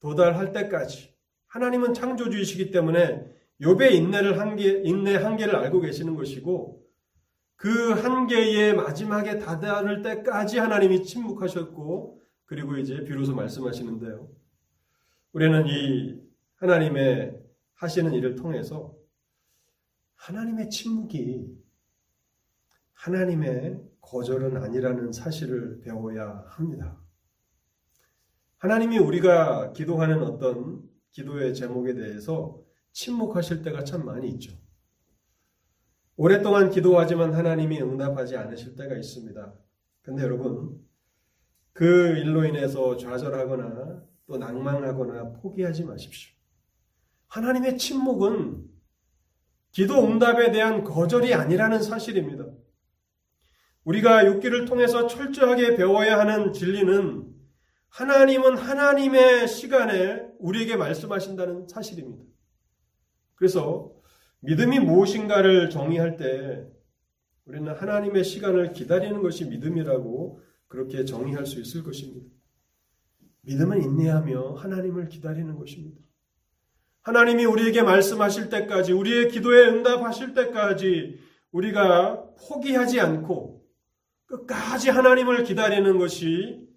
도달할 0.01 0.51
때까지 0.51 1.15
하나님은 1.47 1.93
창조주이시기 1.93 2.71
때문에 2.71 3.25
욥의 3.61 3.93
인내를 3.93 4.39
한계 4.39 4.81
인내 4.83 5.15
한계를 5.15 5.55
알고 5.55 5.79
계시는 5.79 6.15
것이고 6.15 6.85
그 7.55 7.91
한계의 7.91 8.75
마지막에 8.75 9.39
다다를 9.39 10.01
때까지 10.01 10.57
하나님이 10.57 11.03
침묵하셨고 11.03 12.19
그리고 12.43 12.75
이제 12.75 13.05
비로소 13.05 13.33
말씀하시는데요. 13.35 14.27
우리는 15.31 15.65
이 15.67 16.19
하나님의 16.57 17.40
하시는 17.81 18.13
일을 18.13 18.35
통해서 18.35 18.95
하나님의 20.13 20.69
침묵이 20.69 21.47
하나님의 22.93 23.81
거절은 24.01 24.55
아니라는 24.57 25.11
사실을 25.11 25.79
배워야 25.79 26.45
합니다. 26.49 27.01
하나님이 28.59 28.99
우리가 28.99 29.73
기도하는 29.73 30.21
어떤 30.21 30.87
기도의 31.09 31.55
제목에 31.55 31.95
대해서 31.95 32.61
침묵하실 32.91 33.63
때가 33.63 33.83
참 33.83 34.05
많이 34.05 34.29
있죠. 34.33 34.55
오랫동안 36.17 36.69
기도하지만 36.69 37.33
하나님이 37.33 37.81
응답하지 37.81 38.37
않으실 38.37 38.75
때가 38.75 38.95
있습니다. 38.95 39.55
근데 40.03 40.21
여러분, 40.21 40.87
그 41.73 41.85
일로 42.19 42.45
인해서 42.45 42.95
좌절하거나 42.95 44.05
또 44.27 44.37
낭망하거나 44.37 45.31
포기하지 45.31 45.85
마십시오. 45.85 46.40
하나님의 47.31 47.77
침묵은 47.77 48.69
기도 49.71 50.05
응답에 50.05 50.51
대한 50.51 50.83
거절이 50.83 51.33
아니라는 51.33 51.81
사실입니다. 51.81 52.45
우리가 53.85 54.25
육기를 54.25 54.65
통해서 54.65 55.07
철저하게 55.07 55.77
배워야 55.77 56.19
하는 56.19 56.51
진리는 56.51 57.33
하나님은 57.87 58.57
하나님의 58.57 59.47
시간에 59.47 60.27
우리에게 60.39 60.75
말씀하신다는 60.75 61.69
사실입니다. 61.69 62.21
그래서 63.35 63.93
믿음이 64.41 64.79
무엇인가를 64.79 65.69
정의할 65.69 66.17
때 66.17 66.67
우리는 67.45 67.73
하나님의 67.73 68.25
시간을 68.25 68.73
기다리는 68.73 69.21
것이 69.21 69.45
믿음이라고 69.45 70.41
그렇게 70.67 71.05
정의할 71.05 71.45
수 71.45 71.61
있을 71.61 71.83
것입니다. 71.83 72.29
믿음은 73.43 73.81
인내하며 73.81 74.55
하나님을 74.55 75.07
기다리는 75.07 75.55
것입니다. 75.55 76.10
하나님이 77.03 77.45
우리에게 77.45 77.81
말씀하실 77.81 78.49
때까지, 78.49 78.93
우리의 78.93 79.29
기도에 79.29 79.67
응답하실 79.67 80.33
때까지 80.33 81.19
우리가 81.51 82.29
포기하지 82.47 82.99
않고 82.99 83.65
끝까지 84.25 84.89
하나님을 84.89 85.43
기다리는 85.43 85.97
것이 85.97 86.67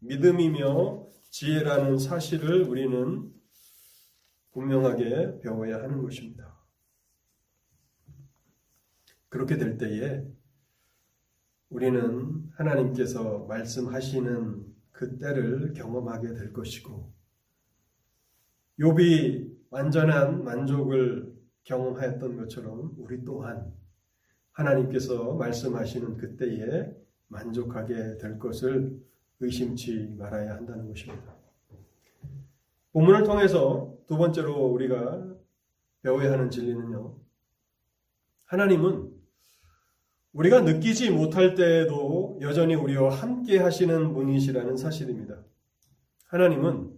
믿음이며 0.00 1.06
지혜라는 1.30 1.98
사실을 1.98 2.62
우리는 2.62 3.30
분명하게 4.52 5.40
배워야 5.42 5.76
하는 5.76 6.02
것입니다. 6.02 6.56
그렇게 9.28 9.58
될 9.58 9.76
때에 9.76 10.24
우리는 11.68 12.50
하나님께서 12.54 13.40
말씀하시는 13.40 14.64
그 14.92 15.18
때를 15.18 15.74
경험하게 15.74 16.32
될 16.34 16.52
것이고 16.52 17.12
욥이 18.80 19.55
완전한 19.70 20.44
만족을 20.44 21.34
경험하였던 21.64 22.36
것처럼 22.36 22.94
우리 22.98 23.24
또한 23.24 23.72
하나님께서 24.52 25.34
말씀하시는 25.34 26.16
그때에 26.16 26.94
만족하게 27.28 28.18
될 28.18 28.38
것을 28.38 28.98
의심치 29.40 30.14
말아야 30.16 30.54
한다는 30.54 30.86
것입니다. 30.88 31.34
본문을 32.92 33.24
통해서 33.24 33.94
두 34.06 34.16
번째로 34.16 34.66
우리가 34.68 35.36
배워야 36.02 36.32
하는 36.32 36.50
진리는요. 36.50 37.14
하나님은 38.46 39.12
우리가 40.32 40.60
느끼지 40.60 41.10
못할 41.10 41.54
때에도 41.54 42.38
여전히 42.40 42.74
우리와 42.74 43.10
함께 43.10 43.58
하시는 43.58 44.12
분이시라는 44.14 44.76
사실입니다. 44.76 45.42
하나님은 46.26 46.96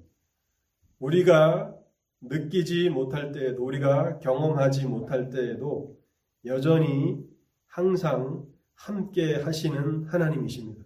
우리가 0.99 1.78
느끼지 2.21 2.91
못할 2.91 3.33
때에도 3.33 3.65
우리가 3.65 4.19
경험하지 4.19 4.87
못할 4.87 5.31
때에도 5.31 5.97
여전히 6.45 7.19
항상 7.67 8.47
함께 8.75 9.37
하시는 9.37 10.05
하나님이십니다. 10.05 10.85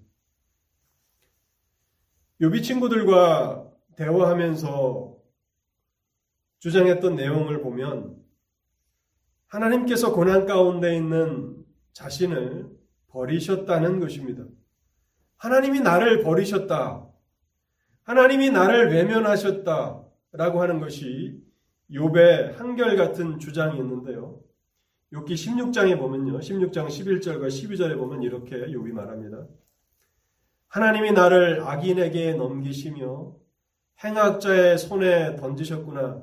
요비 2.40 2.62
친구들과 2.62 3.70
대화하면서 3.96 5.16
주장했던 6.58 7.14
내용을 7.14 7.60
보면 7.60 8.16
하나님께서 9.46 10.12
고난 10.12 10.46
가운데 10.46 10.96
있는 10.96 11.64
자신을 11.92 12.68
버리셨다는 13.08 14.00
것입니다. 14.00 14.44
하나님이 15.36 15.80
나를 15.80 16.22
버리셨다. 16.22 17.06
하나님이 18.04 18.50
나를 18.50 18.90
외면하셨다. 18.92 20.01
라고 20.32 20.62
하는 20.62 20.80
것이 20.80 21.40
욥의 21.90 22.56
한결같은 22.56 23.38
주장이었는데요. 23.38 24.40
욥기 25.12 25.32
16장에 25.34 25.98
보면요. 25.98 26.38
16장 26.38 26.86
11절과 26.86 27.48
12절에 27.48 27.98
보면 27.98 28.22
이렇게 28.22 28.56
욥이 28.56 28.92
말합니다. 28.92 29.46
하나님이 30.68 31.12
나를 31.12 31.60
악인에게 31.60 32.32
넘기시며 32.34 33.34
행악자의 34.02 34.78
손에 34.78 35.36
던지셨구나. 35.36 36.22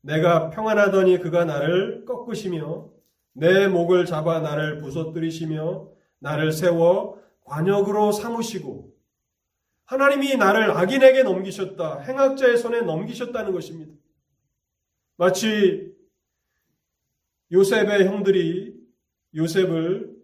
내가 0.00 0.48
평안하더니 0.48 1.18
그가 1.18 1.44
나를 1.44 2.06
꺾으시며 2.06 2.88
내 3.34 3.68
목을 3.68 4.06
잡아 4.06 4.40
나를 4.40 4.78
부서뜨리시며 4.78 5.86
나를 6.18 6.50
세워 6.52 7.20
관역으로 7.44 8.12
삼으시고 8.12 8.90
하나님이 9.88 10.36
나를 10.36 10.70
악인에게 10.70 11.22
넘기셨다. 11.22 12.00
행악자의 12.00 12.58
손에 12.58 12.82
넘기셨다는 12.82 13.52
것입니다. 13.52 13.94
마치 15.16 15.94
요셉의 17.50 18.06
형들이 18.06 18.78
요셉을 19.34 20.14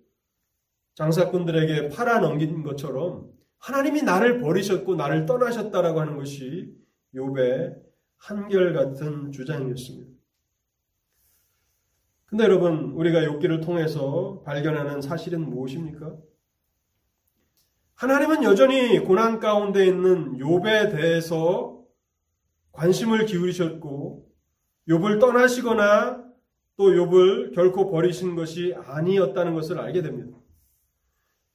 장사꾼들에게 0.97 1.89
팔아 1.89 2.21
넘긴 2.21 2.63
것처럼 2.63 3.33
하나님이 3.59 4.03
나를 4.03 4.39
버리셨고 4.41 4.97
나를 4.97 5.25
떠나셨다라고 5.25 5.99
하는 5.99 6.17
것이 6.19 6.77
욥의 7.15 7.75
한결같은 8.19 9.33
주장이었습니다. 9.33 10.13
근데 12.27 12.45
여러분, 12.45 12.91
우리가 12.91 13.21
욥기를 13.21 13.65
통해서 13.65 14.43
발견하는 14.45 15.01
사실은 15.01 15.49
무엇입니까? 15.49 16.19
하나님은 17.97 18.43
여전히 18.43 18.99
고난 18.99 19.39
가운데 19.39 19.87
있는 19.87 20.37
욥에 20.39 20.91
대해서 20.91 21.81
관심을 22.73 23.25
기울이셨고 23.27 24.29
욥을 24.89 25.21
떠나시거나 25.21 26.25
또 26.77 26.91
욥을 26.91 27.55
결코 27.55 27.91
버리신 27.91 28.35
것이 28.35 28.75
아니었다는 28.77 29.55
것을 29.55 29.79
알게 29.79 30.03
됩니다. 30.03 30.37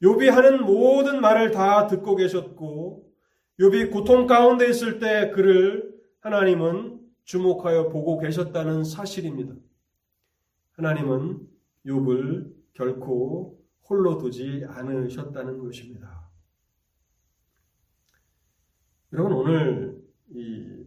욥이 0.01 0.29
하는 0.29 0.63
모든 0.63 1.19
말을 1.19 1.51
다 1.51 1.87
듣고 1.87 2.15
계셨고 2.15 3.05
욥이 3.59 3.91
고통 3.91 4.25
가운데 4.25 4.69
있을 4.69 4.99
때 4.99 5.31
그를 5.31 5.93
하나님은 6.21 7.01
주목하여 7.25 7.89
보고 7.89 8.17
계셨다는 8.17 8.85
사실입니다. 8.85 9.55
하나님은 10.71 11.45
욥을 11.85 12.53
결코 12.73 13.59
홀로 13.89 14.17
두지 14.17 14.65
않으셨다는 14.69 15.59
것입니다. 15.59 16.18
여러분 19.11 19.33
오늘 19.33 19.99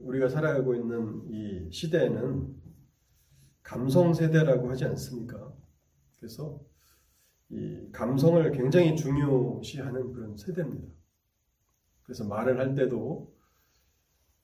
우리가 0.01 0.29
살아가고 0.29 0.77
있는 0.77 1.29
이 1.29 1.73
시대에는 1.73 2.55
감성 3.65 4.15
세대라고 4.15 4.71
하지 4.71 4.85
않습니까? 4.85 5.53
그래서 6.19 6.61
이 7.49 7.89
감성을 7.91 8.49
굉장히 8.53 8.95
중요시하는 8.95 10.13
그런 10.13 10.37
세대입니다. 10.37 10.87
그래서 12.05 12.25
말을 12.25 12.61
할 12.61 12.77
때도 12.77 13.35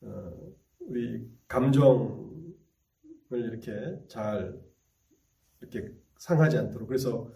어, 0.01 0.33
우리 0.81 1.31
감정을 1.47 2.27
이렇게 3.31 3.97
잘 4.09 4.61
이렇게 5.61 5.95
상하지 6.17 6.59
않도록 6.59 6.89
그래서 6.89 7.31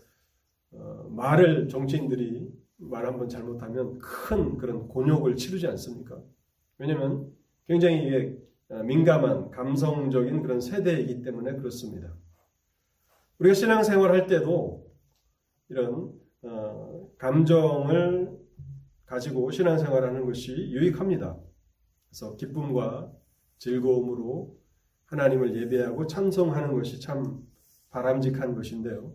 어, 0.73 1.09
말을 1.09 1.69
정치인들이 1.69 2.62
말 2.91 3.05
한 3.07 3.19
번 3.19 3.29
잘못하면 3.29 3.99
큰 3.99 4.59
그런 4.59 4.89
곤욕을 4.89 5.37
치르지 5.37 5.67
않습니까? 5.69 6.21
왜냐하면 6.79 7.33
굉장히 7.67 8.07
이게 8.07 8.39
어, 8.71 8.83
민감한 8.83 9.51
감성적인 9.51 10.43
그런 10.43 10.61
세대이기 10.61 11.23
때문에 11.23 11.57
그렇습니다. 11.57 12.15
우리가 13.39 13.55
신앙생활 13.55 14.11
할 14.13 14.27
때도 14.27 14.91
이런 15.69 16.13
어, 16.43 17.09
감정을 17.19 18.39
가지고 19.07 19.51
신앙생활 19.51 20.05
하는 20.05 20.25
것이 20.25 20.53
유익합니다. 20.53 21.39
그래서 22.09 22.37
기쁨과 22.37 23.13
즐거움으로 23.59 24.57
하나님을 25.07 25.55
예배하고 25.63 26.07
찬송하는 26.07 26.75
것이 26.75 27.01
참 27.01 27.43
바람직한 27.91 28.55
것인데요. 28.55 29.15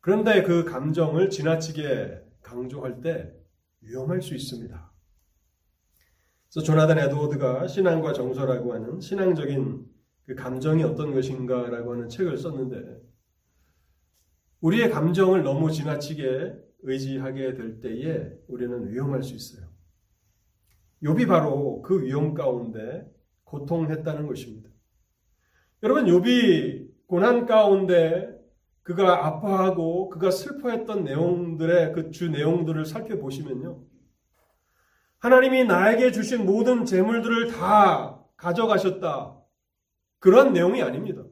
그런데 0.00 0.42
그 0.42 0.64
감정을 0.64 1.30
지나치게 1.30 2.20
강조할 2.52 3.00
때 3.00 3.32
위험할 3.80 4.20
수 4.20 4.34
있습니다. 4.34 4.92
그래서 6.50 6.66
조나단 6.66 6.98
에드워드가 6.98 7.66
신앙과 7.66 8.12
정서라고 8.12 8.74
하는 8.74 9.00
신앙적인 9.00 9.86
그 10.26 10.34
감정이 10.34 10.84
어떤 10.84 11.14
것인가라고 11.14 11.92
하는 11.92 12.08
책을 12.08 12.36
썼는데 12.36 13.00
우리의 14.60 14.90
감정을 14.90 15.42
너무 15.42 15.72
지나치게 15.72 16.54
의지하게 16.82 17.54
될 17.54 17.80
때에 17.80 18.30
우리는 18.48 18.92
위험할 18.92 19.22
수 19.22 19.34
있어요. 19.34 19.66
욥이 21.02 21.26
바로 21.26 21.82
그 21.82 22.02
위험 22.02 22.34
가운데 22.34 23.10
고통했다는 23.44 24.26
것입니다. 24.26 24.70
여러분 25.82 26.04
욥이 26.04 27.06
고난 27.06 27.46
가운데 27.46 28.28
그가 28.82 29.26
아파하고 29.26 30.08
그가 30.08 30.30
슬퍼했던 30.30 31.04
내용들의 31.04 31.92
그 31.92 32.10
주 32.10 32.30
내용들을 32.30 32.84
살펴보시면요. 32.84 33.80
하나님이 35.18 35.64
나에게 35.64 36.10
주신 36.10 36.44
모든 36.44 36.84
재물들을 36.84 37.52
다 37.52 38.20
가져가셨다. 38.36 39.38
그런 40.18 40.52
내용이 40.52 40.82
아닙니다. 40.82 41.22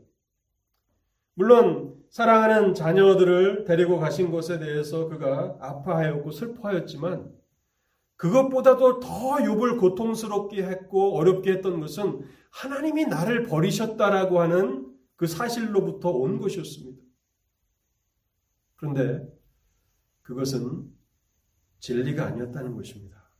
물론 1.34 1.96
사랑하는 2.10 2.74
자녀들을 2.74 3.64
데리고 3.64 3.98
가신 3.98 4.30
것에 4.30 4.58
대해서 4.58 5.08
그가 5.08 5.56
아파하였고 5.60 6.30
슬퍼하였지만 6.30 7.32
그것보다도 8.16 9.00
더 9.00 9.08
욥을 9.08 9.80
고통스럽게 9.80 10.62
했고 10.62 11.16
어렵게 11.16 11.52
했던 11.52 11.80
것은 11.80 12.20
하나님이 12.50 13.06
나를 13.06 13.44
버리셨다라고 13.44 14.40
하는 14.40 14.86
그 15.16 15.26
사실로부터 15.26 16.10
온 16.10 16.38
것이었습니다. 16.40 16.99
그런데 18.80 19.28
그것은 20.22 20.90
진리가 21.80 22.24
아니었다는 22.24 22.74
것입니다. 22.74 23.30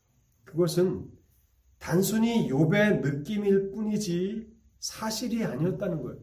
그것은 0.45 1.11
단순히 1.79 2.47
욥의 2.51 3.01
느낌일 3.01 3.71
뿐이지 3.71 4.53
사실이 4.81 5.45
아니었다는 5.45 6.03
거예요. 6.03 6.21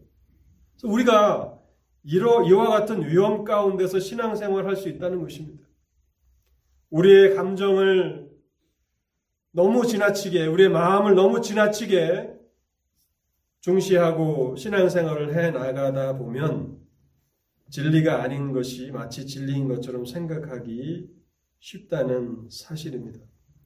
우리가 0.83 1.59
이러, 2.03 2.43
이와 2.43 2.69
같은 2.69 3.09
위험 3.09 3.43
가운데서 3.43 3.99
신앙생활을 3.99 4.69
할수 4.69 4.87
있다는 4.87 5.19
것입니다. 5.19 5.67
우리의 6.91 7.35
감정을 7.35 8.29
너무 9.51 9.87
지나치게, 9.87 10.45
우리의 10.45 10.69
마음을 10.69 11.15
너무 11.15 11.41
지나치게 11.41 12.35
중시하고 13.61 14.55
신앙생활을 14.55 15.35
해 15.35 15.49
나가다 15.49 16.17
보면 16.17 16.86
진리가 17.69 18.23
아닌 18.23 18.51
것이 18.53 18.91
마치 18.91 19.25
진리인 19.25 19.67
것처럼 19.67 20.05
생각하기 20.05 21.09
쉽다는 21.59 22.47
사실입니다. 22.49 23.19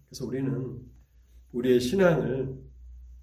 그래서 0.10 0.26
우리는 0.26 0.80
우리의 1.52 1.80
신앙을 1.80 2.56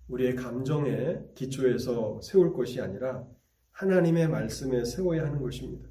우리의 0.08 0.36
감정의 0.36 1.22
기초에서 1.34 2.20
세울 2.22 2.52
것이 2.52 2.80
아니라 2.80 3.26
하나님의 3.72 4.28
말씀에 4.28 4.84
세워야 4.84 5.26
하는 5.26 5.42
것입니다. 5.42 5.88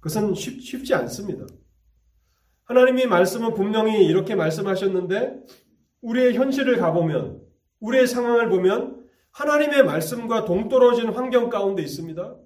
그것은 0.00 0.34
쉽, 0.34 0.60
쉽지 0.60 0.94
않습니다. 0.94 1.46
하나님이 2.64 3.06
말씀은 3.06 3.54
분명히 3.54 4.06
이렇게 4.06 4.34
말씀하셨는데 4.34 5.42
우리의 6.00 6.34
현실을 6.34 6.78
가보면 6.78 7.42
우리의 7.80 8.06
상황을 8.06 8.48
보면 8.48 9.04
하나님의 9.32 9.84
말씀과 9.84 10.44
동떨어진 10.44 11.10
환경 11.10 11.50
가운데 11.50 11.82
있습니다. 11.82 12.36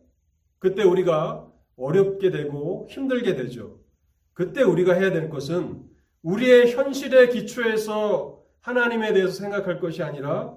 그때 0.58 0.82
우리가 0.82 1.50
어렵게 1.76 2.30
되고 2.30 2.86
힘들게 2.90 3.36
되죠. 3.36 3.80
그때 4.32 4.62
우리가 4.62 4.94
해야 4.94 5.12
될 5.12 5.28
것은 5.28 5.84
우리의 6.22 6.72
현실의 6.72 7.30
기초에서 7.30 8.42
하나님에 8.60 9.12
대해서 9.12 9.32
생각할 9.32 9.80
것이 9.80 10.02
아니라 10.02 10.54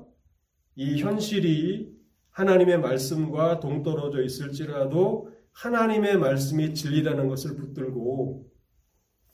이 0.75 1.01
현실이 1.01 1.91
하나님의 2.31 2.79
말씀과 2.79 3.59
동떨어져 3.59 4.23
있을지라도 4.23 5.31
하나님의 5.53 6.17
말씀이 6.17 6.73
진리라는 6.73 7.27
것을 7.27 7.55
붙들고 7.55 8.49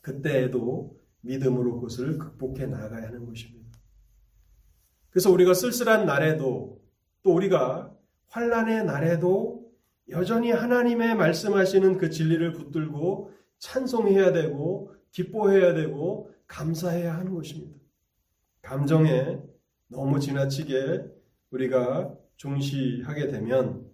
그때에도 0.00 0.98
믿음으로 1.20 1.76
그것을 1.76 2.18
극복해 2.18 2.66
나가야 2.66 3.08
하는 3.08 3.26
것입니다. 3.26 3.78
그래서 5.10 5.30
우리가 5.30 5.54
쓸쓸한 5.54 6.06
날에도 6.06 6.80
또 7.22 7.34
우리가 7.34 7.94
환란의 8.28 8.84
날에도 8.84 9.57
여전히 10.10 10.50
하나님의 10.50 11.14
말씀하시는 11.16 11.98
그 11.98 12.10
진리를 12.10 12.52
붙들고 12.52 13.32
찬송해야 13.58 14.32
되고 14.32 14.94
기뻐해야 15.10 15.74
되고 15.74 16.32
감사해야 16.46 17.16
하는 17.16 17.34
것입니다. 17.34 17.78
감정에 18.62 19.40
너무 19.88 20.20
지나치게 20.20 21.04
우리가 21.50 22.14
중시하게 22.36 23.28
되면 23.28 23.86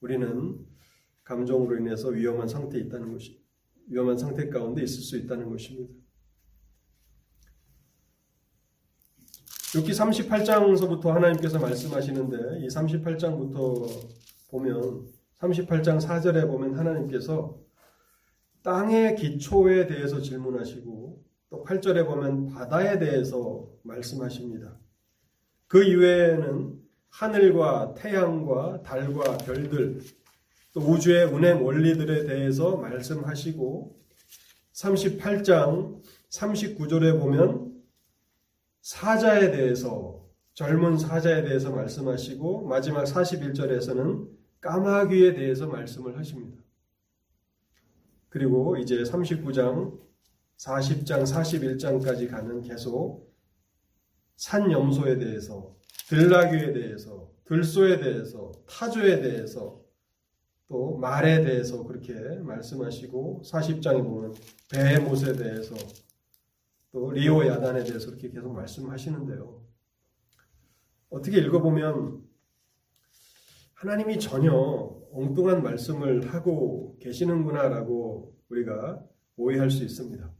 우리는 0.00 0.58
감정으로 1.22 1.78
인해서 1.78 2.08
위험한 2.08 2.48
상태에 2.48 2.80
있다는 2.82 3.12
것이 3.12 3.42
위험한 3.88 4.18
상태 4.18 4.48
가운데 4.48 4.82
있을 4.82 5.02
수 5.02 5.16
있다는 5.16 5.48
것입니다. 5.50 5.92
욥기 9.74 9.90
38장서부터 9.90 11.06
하나님께서 11.06 11.58
말씀하시는데 11.58 12.60
이 12.60 12.68
38장부터 12.68 14.08
보면 14.48 15.06
38장 15.44 16.00
4절에 16.00 16.46
보면 16.46 16.74
하나님께서 16.74 17.58
땅의 18.62 19.16
기초에 19.16 19.86
대해서 19.86 20.20
질문하시고 20.20 21.22
또 21.50 21.64
8절에 21.64 22.06
보면 22.06 22.46
바다에 22.46 22.98
대해서 22.98 23.68
말씀하십니다. 23.82 24.78
그 25.66 25.82
이외에는 25.84 26.80
하늘과 27.10 27.94
태양과 27.94 28.82
달과 28.82 29.38
별들 29.38 30.00
또 30.72 30.80
우주의 30.80 31.24
운행 31.24 31.64
원리들에 31.64 32.24
대해서 32.24 32.76
말씀하시고 32.76 33.96
38장 34.72 36.02
39절에 36.30 37.20
보면 37.20 37.72
사자에 38.80 39.52
대해서 39.52 40.24
젊은 40.54 40.98
사자에 40.98 41.42
대해서 41.42 41.70
말씀하시고 41.70 42.66
마지막 42.66 43.04
41절에서는 43.04 44.43
까마귀에 44.64 45.34
대해서 45.34 45.66
말씀을 45.66 46.16
하십니다. 46.18 46.62
그리고 48.30 48.78
이제 48.78 49.02
39장, 49.02 50.00
40장, 50.56 51.22
41장까지 51.22 52.30
가는 52.30 52.62
계속 52.62 53.30
산 54.36 54.72
염소에 54.72 55.18
대해서, 55.18 55.76
들나귀에 56.08 56.72
대해서, 56.72 57.30
들소에 57.44 58.00
대해서, 58.00 58.52
타조에 58.66 59.20
대해서, 59.20 59.82
또 60.68 60.96
말에 60.96 61.44
대해서 61.44 61.84
그렇게 61.84 62.14
말씀하시고 62.14 63.42
40장에 63.44 64.02
보면 64.02 64.34
베못에 64.72 65.34
대해서 65.34 65.76
또 66.90 67.10
리오 67.10 67.46
야단에 67.46 67.84
대해서 67.84 68.06
그렇게 68.06 68.30
계속 68.30 68.54
말씀하시는데요. 68.54 69.62
어떻게 71.10 71.38
읽어보면 71.38 72.33
하나님이 73.74 74.18
전혀 74.18 74.52
엉뚱한 75.12 75.62
말씀을 75.62 76.32
하고 76.32 76.96
계시는구나라고 77.00 78.34
우리가 78.48 79.02
오해할 79.36 79.70
수 79.70 79.84
있습니다. 79.84 80.30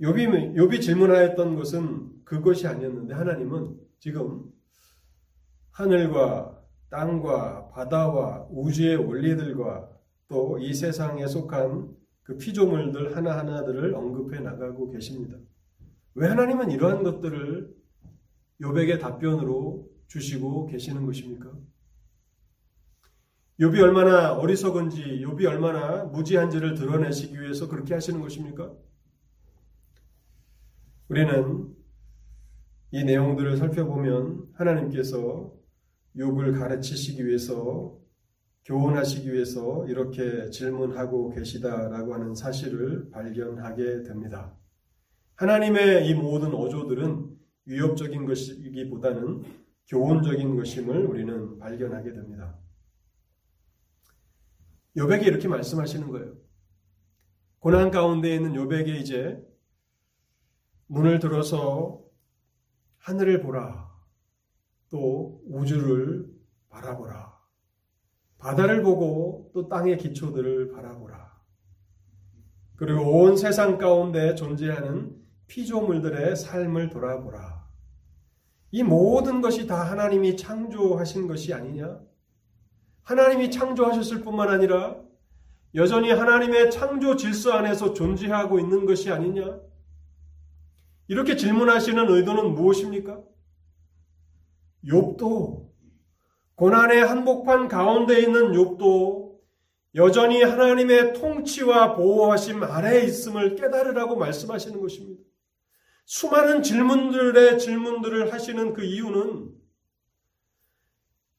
욥이, 0.00 0.54
욥이 0.56 0.80
질문하였던 0.80 1.56
것은 1.56 2.24
그것이 2.24 2.66
아니었는데 2.66 3.14
하나님은 3.14 3.76
지금 4.00 4.44
하늘과 5.70 6.60
땅과 6.90 7.68
바다와 7.68 8.48
우주의 8.50 8.96
원리들과 8.96 9.88
또 10.28 10.58
이 10.58 10.72
세상에 10.72 11.26
속한 11.26 11.94
그 12.22 12.36
피조물들 12.38 13.16
하나하나들을 13.16 13.94
언급해 13.94 14.40
나가고 14.40 14.90
계십니다. 14.90 15.36
왜 16.14 16.28
하나님은 16.28 16.70
이러한 16.70 17.02
것들을 17.02 17.74
욥에게 18.60 19.00
답변으로 19.00 19.88
주시고 20.06 20.66
계시는 20.66 21.04
것입니까? 21.04 21.52
욥이 23.60 23.80
얼마나 23.80 24.32
어리석은지, 24.34 25.22
욥이 25.24 25.44
얼마나 25.46 26.04
무지한지를 26.04 26.74
드러내시기 26.74 27.40
위해서 27.40 27.68
그렇게 27.68 27.94
하시는 27.94 28.20
것입니까? 28.20 28.72
우리는 31.08 31.74
이 32.90 33.04
내용들을 33.04 33.56
살펴보면 33.56 34.48
하나님께서 34.54 35.52
욥을 36.16 36.58
가르치시기 36.58 37.26
위해서 37.26 37.98
교훈하시기 38.64 39.32
위해서 39.32 39.86
이렇게 39.88 40.48
질문하고 40.50 41.30
계시다라고 41.30 42.14
하는 42.14 42.34
사실을 42.34 43.10
발견하게 43.10 44.04
됩니다. 44.04 44.56
하나님의 45.34 46.08
이 46.08 46.14
모든 46.14 46.54
어조들은 46.54 47.30
위협적인 47.66 48.26
것이기보다는 48.26 49.42
교훈적인 49.88 50.56
것임을 50.56 51.06
우리는 51.06 51.58
발견하게 51.58 52.12
됩니다. 52.12 52.56
요백이 54.96 55.24
이렇게 55.24 55.48
말씀하시는 55.48 56.08
거예요. 56.10 56.34
고난 57.58 57.90
가운데 57.90 58.34
있는 58.34 58.54
요백에 58.54 58.98
이제 58.98 59.40
문을 60.86 61.18
들어서 61.18 62.02
하늘을 62.98 63.40
보라. 63.40 63.90
또 64.90 65.42
우주를 65.46 66.30
바라보라. 66.68 67.32
바다를 68.38 68.82
보고 68.82 69.50
또 69.54 69.68
땅의 69.68 69.98
기초들을 69.98 70.72
바라보라. 70.72 71.32
그리고 72.76 73.22
온 73.22 73.36
세상 73.36 73.78
가운데 73.78 74.34
존재하는 74.34 75.16
피조물들의 75.46 76.36
삶을 76.36 76.90
돌아보라. 76.90 77.62
이 78.72 78.82
모든 78.82 79.40
것이 79.40 79.66
다 79.66 79.82
하나님이 79.82 80.36
창조하신 80.36 81.28
것이 81.28 81.54
아니냐? 81.54 82.00
하나님이 83.02 83.50
창조하셨을 83.50 84.22
뿐만 84.22 84.48
아니라 84.48 84.96
여전히 85.74 86.10
하나님의 86.10 86.70
창조 86.70 87.16
질서 87.16 87.52
안에서 87.52 87.94
존재하고 87.94 88.60
있는 88.60 88.84
것이 88.84 89.10
아니냐? 89.10 89.58
이렇게 91.08 91.36
질문하시는 91.36 92.10
의도는 92.10 92.54
무엇입니까? 92.54 93.20
욥도 94.84 95.70
고난의 96.54 97.04
한복판 97.04 97.68
가운데 97.68 98.20
있는 98.20 98.52
욥도 98.52 99.32
여전히 99.94 100.42
하나님의 100.42 101.12
통치와 101.14 101.96
보호하심 101.96 102.62
아래에 102.62 103.04
있음을 103.04 103.56
깨달으라고 103.56 104.16
말씀하시는 104.16 104.80
것입니다. 104.80 105.22
수많은 106.04 106.62
질문들의 106.62 107.58
질문들을 107.58 108.32
하시는 108.32 108.72
그 108.72 108.84
이유는 108.84 109.50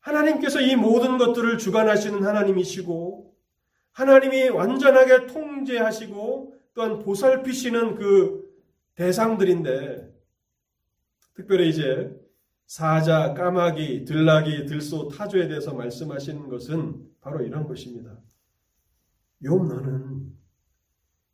하나님께서 0.03 0.59
이 0.61 0.75
모든 0.75 1.17
것들을 1.17 1.57
주관하시는 1.57 2.23
하나님이시고 2.23 3.33
하나님이 3.93 4.49
완전하게 4.49 5.27
통제하시고 5.27 6.55
또한 6.73 6.99
보살피시는 6.99 7.95
그 7.95 8.43
대상들인데 8.95 10.13
특별히 11.35 11.69
이제 11.69 12.19
사자, 12.65 13.33
까마귀, 13.33 14.05
들나귀, 14.05 14.65
들소, 14.65 15.09
타조에 15.09 15.47
대해서 15.47 15.73
말씀하시는 15.73 16.49
것은 16.49 17.07
바로 17.21 17.43
이런 17.43 17.67
것입니다. 17.67 18.17
욥 19.43 19.67
너는 19.67 20.33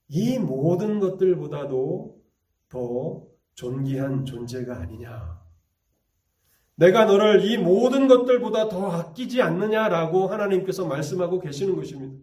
이 0.10 0.38
모든 0.39 0.99
것들보다도 0.99 2.21
더 2.69 3.23
존귀한 3.53 4.25
존재가 4.25 4.79
아니냐. 4.79 5.38
내가 6.79 7.03
너를 7.03 7.43
이 7.43 7.57
모든 7.57 8.07
것들보다 8.07 8.69
더 8.69 8.89
아끼지 8.89 9.41
않느냐라고 9.41 10.27
하나님께서 10.27 10.87
말씀하고 10.87 11.41
계시는 11.41 11.75
것입니다. 11.75 12.15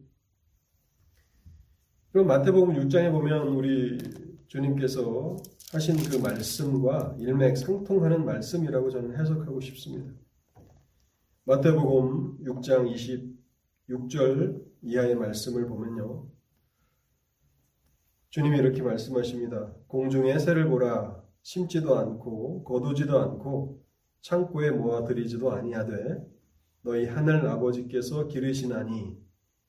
그럼 2.11 2.27
마태복음 2.29 2.75
6장에 2.75 3.13
보면 3.13 3.49
우리 3.49 3.99
주님께서 4.49 5.37
하신 5.73 5.97
그 5.97 6.17
말씀과 6.17 7.17
일맥상통하는 7.19 8.25
말씀이라고 8.25 8.89
저는 8.89 9.21
해석하고 9.21 9.61
싶습니다. 9.61 10.15
마태복음 11.45 12.39
6장 12.45 12.91
26절 13.91 14.65
이하의 14.81 15.17
말씀을 15.17 15.67
보면요. 15.67 16.29
주님이 18.31 18.57
이렇게 18.57 18.81
말씀하십니다. 18.81 19.75
공중의 19.89 20.41
새를 20.41 20.69
보라 20.71 21.23
심지도 21.43 21.99
않고 21.99 22.65
거두지도 22.65 23.21
않고 23.21 23.86
창고에 24.27 24.73
모아들이지도 24.73 25.53
아니하되 25.53 26.21
너희 26.83 27.07
하늘 27.07 27.47
아버지께서 27.47 28.27
기르시나니 28.27 29.17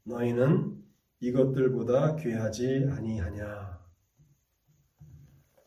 너희는 0.01 0.83
이것들보다 1.19 2.15
귀하지 2.15 2.87
아니하냐. 2.89 3.79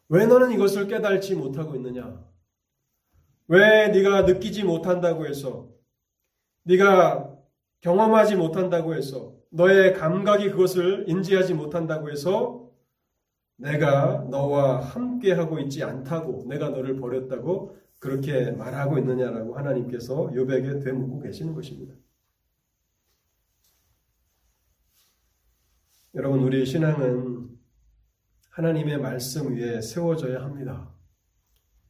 왜 0.09 0.26
너는 0.26 0.50
이것을 0.50 0.88
깨달지 0.88 1.37
못하고 1.37 1.76
있느냐? 1.76 2.20
왜 3.46 3.88
네가 3.90 4.22
느끼지 4.22 4.64
못한다고 4.64 5.24
해서 5.24 5.68
네가 6.64 7.33
경험하지 7.83 8.35
못한다고 8.35 8.96
해서 8.96 9.37
너의 9.50 9.94
감각이 9.94 10.50
그것을 10.50 11.05
인지하지 11.09 11.55
못한다고 11.55 12.11
해서 12.11 12.68
내가 13.55 14.26
너와 14.31 14.81
함께 14.81 15.31
하고 15.31 15.61
있지 15.61 15.85
않다고 15.85 16.46
내가 16.48 16.70
너를 16.70 16.96
버렸다고 16.96 17.79
그렇게 18.00 18.50
말하고 18.50 18.98
있느냐라고 18.98 19.56
하나님께서 19.56 20.30
욥에게 20.32 20.82
되묻고 20.82 21.20
계시는 21.20 21.54
것입니다. 21.54 21.94
여러분 26.16 26.40
우리 26.40 26.66
신앙은 26.66 27.56
하나님의 28.50 28.98
말씀 28.98 29.54
위에 29.54 29.80
세워져야 29.80 30.42
합니다. 30.42 30.92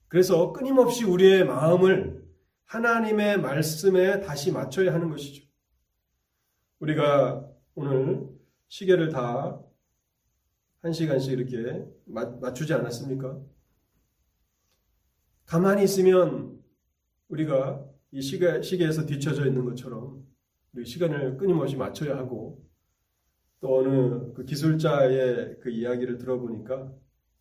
그래서 0.08 0.52
끊임없이 0.52 1.04
우리의 1.04 1.46
마음을 1.46 2.22
하나님의 2.66 3.40
말씀에 3.40 4.20
다시 4.20 4.52
맞춰야 4.52 4.92
하는 4.92 5.08
것이죠. 5.08 5.48
우리가 6.80 7.48
오늘 7.74 8.28
시계를 8.68 9.08
다 9.08 9.70
한 10.82 10.92
시간씩 10.92 11.32
이렇게 11.32 11.84
맞추지 12.06 12.72
않았습니까? 12.72 13.38
가만히 15.50 15.82
있으면 15.82 16.62
우리가 17.28 17.84
이 18.12 18.22
시계, 18.22 18.62
시계에서 18.62 19.04
뒤쳐져 19.04 19.46
있는 19.46 19.64
것처럼 19.64 20.24
우리 20.72 20.86
시간을 20.86 21.38
끊임없이 21.38 21.74
맞춰야 21.74 22.16
하고 22.16 22.64
또 23.60 23.78
어느 23.78 24.32
그 24.32 24.44
기술자의 24.44 25.58
그 25.58 25.70
이야기를 25.70 26.18
들어보니까 26.18 26.92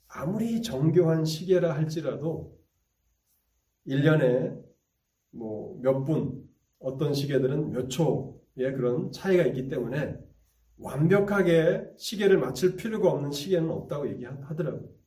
아무리 0.08 0.64
정교한 0.64 1.24
시계라 1.24 1.76
할지라도 1.76 2.60
1년에 3.86 4.60
뭐 5.30 5.80
몇 5.80 6.04
분, 6.04 6.50
어떤 6.80 7.14
시계들은 7.14 7.74
몇 7.74 7.90
초의 7.90 8.74
그런 8.74 9.12
차이가 9.12 9.44
있기 9.44 9.68
때문에 9.68 10.18
완벽하게 10.80 11.92
시계를 11.96 12.40
맞출 12.40 12.76
필요가 12.76 13.12
없는 13.12 13.32
시계는 13.32 13.70
없다고 13.70 14.10
얘기하더라고요. 14.10 14.99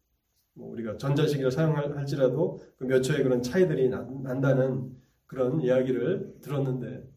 뭐 0.55 0.71
우리가 0.71 0.97
전자시계를 0.99 1.51
사용할지라도 1.51 2.61
그 2.77 2.85
몇 2.87 3.03
초의 3.03 3.23
그런 3.23 3.43
차이들이 3.43 3.88
난다는 3.88 4.91
그런 5.27 5.61
이야기를 5.61 6.41
들었는데 6.43 7.09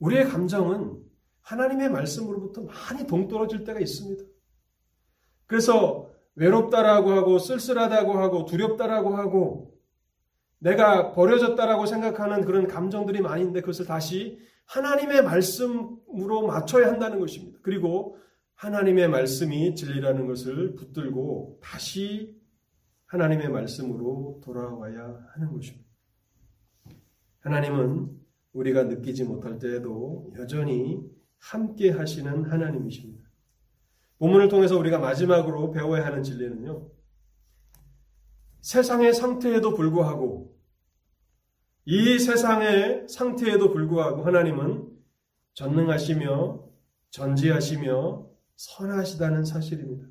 우리의 0.00 0.24
감정은 0.26 1.02
하나님의 1.40 1.90
말씀으로부터 1.90 2.62
많이 2.62 3.06
동떨어질 3.06 3.64
때가 3.64 3.80
있습니다. 3.80 4.22
그래서 5.46 6.10
외롭다라고 6.34 7.10
하고 7.12 7.38
쓸쓸하다고 7.38 8.18
하고 8.18 8.44
두렵다라고 8.44 9.16
하고 9.16 9.74
내가 10.58 11.12
버려졌다라고 11.12 11.86
생각하는 11.86 12.44
그런 12.44 12.66
감정들이 12.66 13.20
많이 13.20 13.42
있는데 13.42 13.60
그것을 13.60 13.86
다시 13.86 14.38
하나님의 14.66 15.22
말씀으로 15.22 16.46
맞춰야 16.46 16.88
한다는 16.88 17.20
것입니다. 17.20 17.58
그리고 17.62 18.18
하나님의 18.56 19.08
말씀이 19.08 19.74
진리라는 19.74 20.26
것을 20.26 20.74
붙들고 20.74 21.60
다시 21.62 22.34
하나님의 23.06 23.50
말씀으로 23.50 24.40
돌아와야 24.42 25.26
하는 25.34 25.52
것입니다. 25.52 25.86
하나님은 27.40 28.10
우리가 28.52 28.84
느끼지 28.84 29.24
못할 29.24 29.58
때에도 29.58 30.32
여전히 30.38 31.00
함께 31.38 31.90
하시는 31.90 32.44
하나님이십니다. 32.44 33.28
본문을 34.18 34.48
통해서 34.48 34.78
우리가 34.78 34.98
마지막으로 34.98 35.70
배워야 35.70 36.06
하는 36.06 36.22
진리는요. 36.22 36.90
세상의 38.62 39.12
상태에도 39.12 39.74
불구하고 39.74 40.56
이 41.84 42.18
세상의 42.18 43.06
상태에도 43.08 43.70
불구하고 43.70 44.24
하나님은 44.24 44.88
전능하시며 45.52 46.66
전지하시며 47.10 48.35
선하시다는 48.56 49.44
사실입니다. 49.44 50.06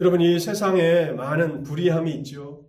여러분, 0.00 0.20
이 0.20 0.38
세상에 0.38 1.10
많은 1.12 1.64
불의함이 1.64 2.14
있죠. 2.16 2.68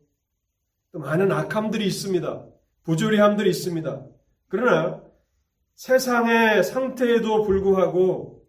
또 0.92 1.00
많은 1.00 1.32
악함들이 1.32 1.86
있습니다. 1.86 2.46
부조리함들이 2.84 3.50
있습니다. 3.50 4.06
그러나 4.48 5.04
세상의 5.76 6.64
상태에도 6.64 7.44
불구하고 7.44 8.48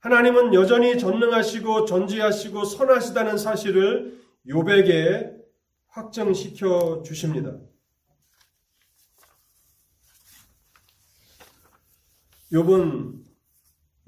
하나님은 0.00 0.54
여전히 0.54 0.98
전능하시고 0.98 1.86
전지하시고 1.86 2.64
선하시다는 2.64 3.38
사실을 3.38 4.22
요백에 4.46 5.32
확정시켜 5.88 7.02
주십니다. 7.04 7.58
욥은 12.52 13.27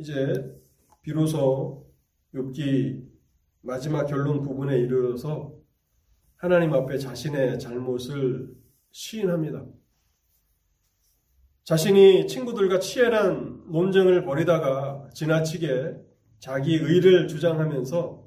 이제 0.00 0.56
비로소 1.02 1.86
욥기 2.34 3.06
마지막 3.60 4.06
결론 4.06 4.40
부분에 4.40 4.78
이르러서 4.78 5.52
하나님 6.36 6.72
앞에 6.72 6.96
자신의 6.96 7.58
잘못을 7.58 8.54
시인합니다. 8.90 9.66
자신이 11.64 12.26
친구들과 12.26 12.78
치열한 12.78 13.64
논쟁을 13.70 14.24
벌이다가 14.24 15.10
지나치게 15.12 15.96
자기 16.38 16.76
의를 16.76 17.28
주장하면서 17.28 18.26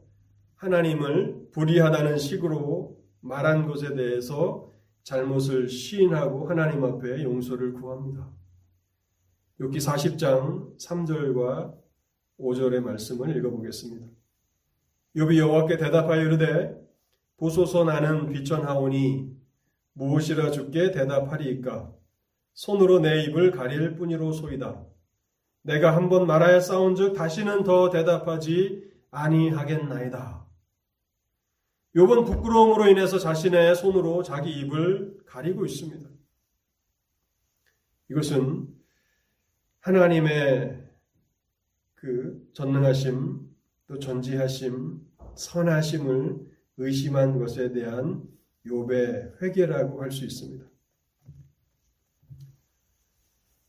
하나님을 0.54 1.50
불의하다는 1.52 2.20
식으로 2.20 3.04
말한 3.22 3.66
것에 3.66 3.96
대해서 3.96 4.72
잘못을 5.02 5.68
시인하고 5.68 6.48
하나님 6.48 6.84
앞에 6.84 7.24
용서를 7.24 7.74
구합니다. 7.74 8.32
욥기 9.64 9.78
40장 9.78 10.78
3절과 10.78 11.74
5절의 12.38 12.82
말씀을 12.82 13.36
읽어보겠습니다. 13.38 14.06
욥이 15.16 15.38
여호와께 15.38 15.78
대답하여 15.78 16.22
이르되 16.22 16.76
보소서 17.38 17.86
나는 17.86 18.28
비천하오니 18.28 19.32
무엇이라 19.94 20.52
주께 20.52 20.92
대답하리이까 20.92 21.94
손으로 22.54 23.00
내 23.00 23.24
입을 23.24 23.52
가릴 23.52 23.96
뿐이로소이다. 23.96 24.86
내가 25.62 25.96
한 25.96 26.10
번 26.10 26.28
말하여 26.28 26.60
싸운즉 26.60 27.14
다시는 27.14 27.64
더 27.64 27.90
대답하지 27.90 28.92
아니하겠나이다. 29.12 30.46
욥은 31.96 32.26
부끄러움으로 32.26 32.90
인해서 32.90 33.18
자신의 33.18 33.76
손으로 33.76 34.24
자기 34.24 34.52
입을 34.60 35.24
가리고 35.26 35.66
있습니다. 35.66 36.10
이것은 38.10 38.73
하나님의 39.84 40.82
그 41.96 42.50
전능하심, 42.54 43.50
또 43.88 44.00
전지하심, 44.00 45.02
선하심을 45.36 46.40
의심한 46.78 47.38
것에 47.38 47.74
대한 47.74 48.24
욥의 48.66 49.42
회개라고 49.42 50.02
할 50.02 50.10
수 50.10 50.24
있습니다. 50.24 50.66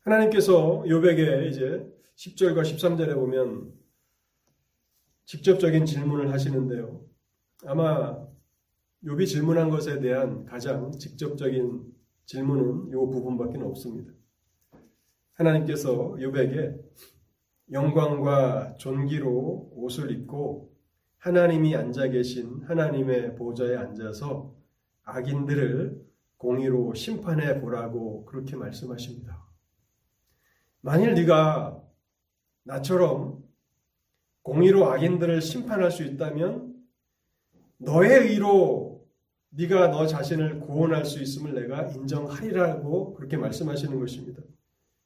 하나님께서 0.03 0.83
욥에게 0.83 1.49
이제 1.49 1.85
10절과 2.15 2.61
13절에 2.61 3.13
보면 3.15 3.73
직접적인 5.25 5.85
질문을 5.85 6.31
하시는데요. 6.31 7.05
아마 7.65 8.25
욥이 9.03 9.27
질문한 9.27 9.69
것에 9.69 9.99
대한 9.99 10.45
가장 10.45 10.93
직접적인 10.93 11.93
질문은 12.25 12.87
이 12.87 12.91
부분밖에 12.91 13.57
없습니다. 13.57 14.13
하나님께서 15.35 16.15
욥에게 16.15 16.79
영광과 17.71 18.75
존귀로 18.77 19.71
옷을 19.75 20.11
입고 20.11 20.73
하나님이 21.17 21.75
앉아 21.75 22.09
계신 22.09 22.63
하나님의 22.63 23.35
보좌에 23.35 23.75
앉아서 23.75 24.53
악인들을 25.03 26.05
공의로 26.37 26.93
심판해 26.93 27.59
보라고 27.59 28.25
그렇게 28.25 28.55
말씀하십니다. 28.55 29.43
만일 30.81 31.15
네가 31.15 31.81
나처럼 32.63 33.43
공의로 34.43 34.91
악인들을 34.91 35.41
심판할 35.41 35.91
수 35.91 36.03
있다면 36.03 36.75
너의 37.77 38.29
의로 38.29 39.07
네가 39.49 39.87
너 39.87 40.05
자신을 40.05 40.59
구원할 40.59 41.05
수 41.05 41.21
있음을 41.21 41.55
내가 41.55 41.87
인정하리라고 41.87 43.15
그렇게 43.15 43.37
말씀하시는 43.37 43.99
것입니다. 43.99 44.43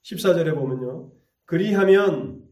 14절에 0.03 0.55
보면요. 0.55 1.11
그리하면 1.45 2.47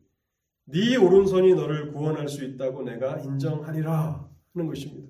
네 0.66 0.98
오른손이 0.98 1.54
너를 1.56 1.92
구원할 1.94 2.28
수 2.28 2.44
있다고 2.44 2.84
내가 2.84 3.20
인정하리라 3.20 4.30
하는 4.54 4.68
것입니다. 4.68 5.08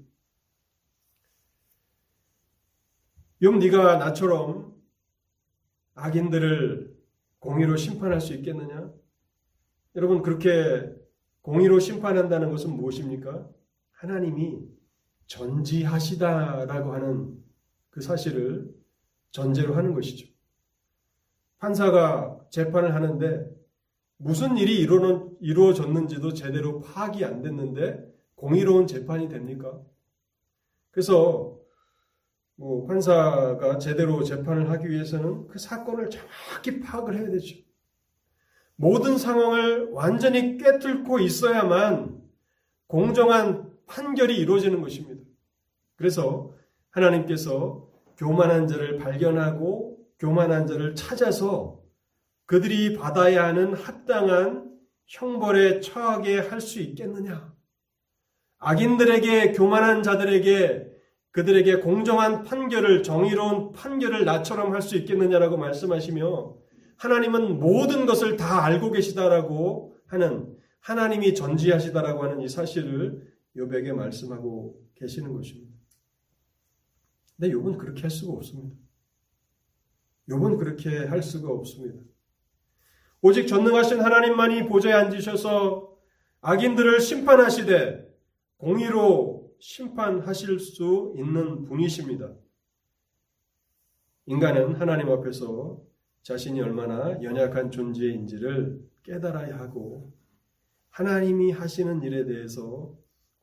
용 3.41 3.59
네가 3.59 3.97
나처럼 3.97 4.75
악인들을 5.95 6.95
공의로 7.39 7.75
심판할 7.75 8.19
수 8.21 8.33
있겠느냐? 8.33 8.91
여러분 9.95 10.21
그렇게 10.21 10.93
공의로 11.41 11.79
심판한다는 11.79 12.51
것은 12.51 12.75
무엇입니까? 12.75 13.49
하나님이 13.91 14.59
전지하시다라고 15.27 16.93
하는 16.93 17.43
그 17.89 18.01
사실을 18.01 18.75
전제로 19.31 19.75
하는 19.75 19.93
것이죠. 19.93 20.27
판사가 21.59 22.39
재판을 22.49 22.93
하는데 22.93 23.49
무슨 24.17 24.57
일이 24.57 24.79
이루어 24.79 25.73
졌는지도 25.73 26.33
제대로 26.33 26.81
파악이 26.81 27.23
안 27.25 27.41
됐는데 27.41 28.03
공의로운 28.35 28.87
재판이 28.87 29.29
됩니까? 29.29 29.79
그래서 30.91 31.57
뭐 32.55 32.85
판사가 32.87 33.77
제대로 33.77 34.23
재판을 34.23 34.69
하기 34.71 34.89
위해서는 34.89 35.47
그 35.47 35.59
사건을 35.59 36.09
정확히 36.09 36.79
파악을 36.79 37.15
해야 37.15 37.29
되죠. 37.29 37.57
모든 38.75 39.17
상황을 39.17 39.89
완전히 39.91 40.57
꿰뚫고 40.57 41.19
있어야만 41.19 42.21
공정한 42.87 43.71
판결이 43.85 44.35
이루어지는 44.37 44.81
것입니다. 44.81 45.23
그래서 45.95 46.53
하나님께서 46.89 47.87
교만한 48.17 48.67
자를 48.67 48.97
발견하고 48.97 49.96
교만한 50.19 50.67
자를 50.67 50.95
찾아서 50.95 51.81
그들이 52.45 52.95
받아야 52.95 53.45
하는 53.45 53.73
합당한 53.73 54.75
형벌에 55.05 55.79
처하게 55.81 56.39
할 56.39 56.59
수 56.61 56.79
있겠느냐? 56.81 57.55
악인들에게 58.59 59.51
교만한 59.53 60.01
자들에게 60.03 60.87
그들에게 61.31 61.81
공정한 61.81 62.43
판결을 62.43 63.03
정의로운 63.03 63.71
판결을 63.73 64.25
나처럼 64.25 64.73
할 64.73 64.81
수 64.81 64.97
있겠느냐라고 64.97 65.57
말씀하시며 65.57 66.57
하나님은 66.97 67.59
모든 67.59 68.05
것을 68.07 68.37
다 68.37 68.63
알고 68.65 68.91
계시다라고 68.91 69.95
하는 70.07 70.57
하나님이 70.79 71.35
전지하시다라고 71.35 72.23
하는 72.23 72.41
이 72.41 72.49
사실을 72.49 73.31
요백에 73.55 73.91
말씀하고 73.91 74.81
계시는 74.95 75.33
것입니다. 75.33 75.77
근데 77.35 77.53
욥은 77.53 77.77
그렇게 77.77 78.01
할 78.01 78.09
수가 78.09 78.33
없습니다. 78.33 78.75
욥은 80.29 80.57
그렇게 80.57 81.05
할 81.05 81.21
수가 81.23 81.49
없습니다. 81.49 81.99
오직 83.21 83.47
전능하신 83.47 84.01
하나님만이 84.01 84.67
보좌에 84.67 84.93
앉으셔서 84.93 85.97
악인들을 86.41 86.99
심판하시되 86.99 88.07
공의로 88.57 89.51
심판하실 89.59 90.59
수 90.59 91.13
있는 91.15 91.63
분이십니다. 91.63 92.33
인간은 94.27 94.75
하나님 94.75 95.09
앞에서 95.09 95.81
자신이 96.21 96.61
얼마나 96.61 97.21
연약한 97.23 97.71
존재인지를 97.71 98.85
깨달아야 99.03 99.57
하고 99.57 100.11
하나님이 100.89 101.51
하시는 101.51 102.01
일에 102.03 102.25
대해서 102.25 102.93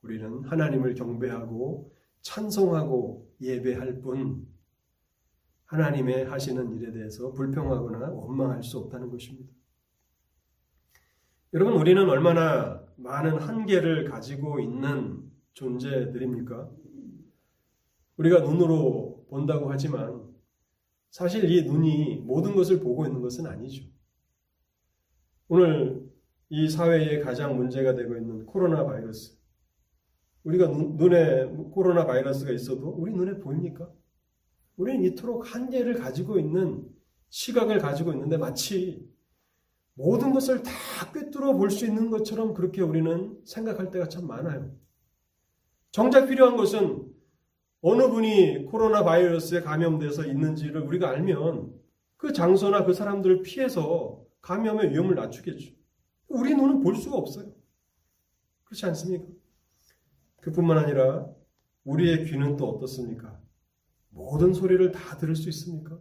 우리는 0.01 0.43
하나님을 0.43 0.93
경배하고 0.93 1.91
찬송하고 2.21 3.31
예배할 3.41 4.01
뿐 4.01 4.47
하나님의 5.65 6.25
하시는 6.25 6.75
일에 6.75 6.91
대해서 6.91 7.31
불평하거나 7.31 8.09
원망할 8.11 8.63
수 8.63 8.77
없다는 8.79 9.09
것입니다. 9.09 9.51
여러분, 11.53 11.73
우리는 11.73 12.07
얼마나 12.09 12.83
많은 12.97 13.37
한계를 13.37 14.09
가지고 14.09 14.59
있는 14.59 15.31
존재들입니까? 15.53 16.69
우리가 18.17 18.41
눈으로 18.41 19.25
본다고 19.29 19.71
하지만 19.71 20.23
사실 21.09 21.49
이 21.49 21.63
눈이 21.63 22.23
모든 22.25 22.55
것을 22.55 22.79
보고 22.79 23.05
있는 23.05 23.21
것은 23.21 23.47
아니죠. 23.47 23.85
오늘 25.47 26.05
이 26.49 26.69
사회에 26.69 27.19
가장 27.19 27.55
문제가 27.55 27.95
되고 27.95 28.15
있는 28.15 28.45
코로나 28.45 28.85
바이러스. 28.85 29.37
우리가 30.43 30.67
눈, 30.67 31.13
에 31.13 31.45
코로나 31.71 32.05
바이러스가 32.05 32.51
있어도 32.51 32.89
우리 32.89 33.11
눈에 33.11 33.39
보입니까? 33.39 33.91
우리는 34.77 35.03
이토록 35.03 35.53
한계를 35.53 35.95
가지고 35.95 36.39
있는 36.39 36.87
시각을 37.29 37.79
가지고 37.79 38.13
있는데 38.13 38.37
마치 38.37 39.07
모든 39.93 40.33
것을 40.33 40.61
다 40.63 40.71
꿰뚫어 41.13 41.53
볼 41.53 41.69
수 41.71 41.85
있는 41.85 42.09
것처럼 42.09 42.53
그렇게 42.53 42.81
우리는 42.81 43.39
생각할 43.45 43.91
때가 43.91 44.09
참 44.09 44.27
많아요. 44.27 44.75
정작 45.91 46.27
필요한 46.27 46.57
것은 46.57 47.09
어느 47.81 48.09
분이 48.09 48.65
코로나 48.65 49.03
바이러스에 49.03 49.61
감염돼서 49.61 50.25
있는지를 50.25 50.81
우리가 50.81 51.09
알면 51.11 51.73
그 52.17 52.33
장소나 52.33 52.83
그 52.83 52.93
사람들을 52.93 53.43
피해서 53.43 54.21
감염의 54.41 54.91
위험을 54.91 55.15
낮추겠죠. 55.15 55.73
우리 56.27 56.55
눈은 56.55 56.81
볼 56.81 56.95
수가 56.95 57.15
없어요. 57.15 57.53
그렇지 58.65 58.85
않습니까? 58.87 59.25
그뿐만 60.41 60.77
아니라 60.79 61.27
우리의 61.85 62.25
귀는 62.25 62.57
또 62.57 62.69
어떻습니까? 62.69 63.39
모든 64.15 64.53
소리를 64.53 64.91
다 64.93 65.17
들을 65.17 65.35
수 65.35 65.49
있습니까? 65.49 65.99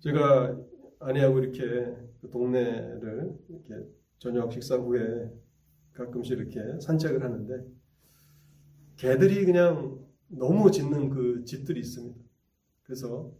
제가 0.00 0.56
아내하고 1.00 1.40
이렇게 1.40 1.96
그 2.20 2.30
동네를 2.30 3.38
이렇게 3.48 3.88
저녁 4.18 4.52
식사 4.52 4.76
후에 4.76 5.32
가끔씩 5.94 6.38
이렇게 6.38 6.60
산책을 6.80 7.24
하는데 7.24 7.66
개들이 8.96 9.44
그냥 9.46 9.98
너무 10.28 10.70
짖는 10.70 11.08
그 11.08 11.44
집들이 11.44 11.80
있습니다. 11.80 12.20
그래서 12.82 13.32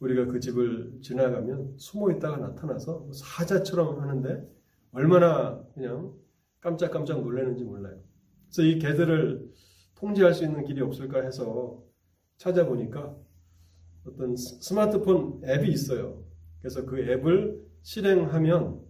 우리가 0.00 0.26
그 0.26 0.40
집을 0.40 0.98
지나가면 1.02 1.78
숨어 1.78 2.12
있다가 2.12 2.36
나타나서 2.36 2.98
뭐 2.98 3.12
사자처럼 3.12 4.00
하는데 4.00 4.46
얼마나 4.92 5.64
그냥 5.74 6.14
깜짝깜짝 6.60 7.22
놀라는지 7.22 7.64
몰라요. 7.64 7.98
그래서 8.46 8.62
이 8.62 8.78
개들을 8.78 9.50
통제할 9.98 10.34
수 10.34 10.44
있는 10.44 10.64
길이 10.64 10.80
없을까 10.80 11.22
해서 11.22 11.82
찾아보니까 12.38 13.16
어떤 14.06 14.36
스마트폰 14.36 15.40
앱이 15.44 15.68
있어요. 15.70 16.24
그래서 16.60 16.84
그 16.86 16.98
앱을 17.00 17.66
실행하면 17.82 18.80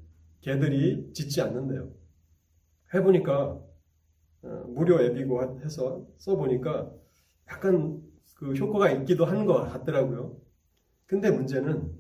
개들이 0.41 1.13
짖지 1.15 1.41
않는데요. 1.43 1.91
해보니까 2.95 3.61
어, 4.43 4.65
무료 4.69 5.01
앱이고 5.03 5.61
해서 5.65 6.07
써보니까 6.19 6.93
약간 7.51 8.03
그 8.35 8.55
효과가 8.55 8.91
있기도 8.93 9.25
한 9.25 9.47
것 9.47 9.63
같더라고요. 9.73 10.41
근데 11.07 11.31
문제는 11.31 11.99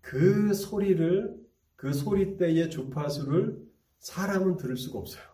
그 0.00 0.54
소리를 0.54 1.36
그 1.74 1.92
소리대의 1.92 2.70
주파수를 2.70 3.60
사람은 3.98 4.56
들을 4.56 4.76
수가 4.76 4.98
없어요. 4.98 5.24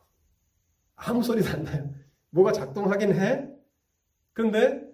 아무 0.97 1.23
소리도 1.23 1.49
안 1.51 1.65
나요. 1.65 1.95
뭐가 2.33 2.53
작동하긴 2.53 3.15
해. 3.15 3.49
근데 4.33 4.91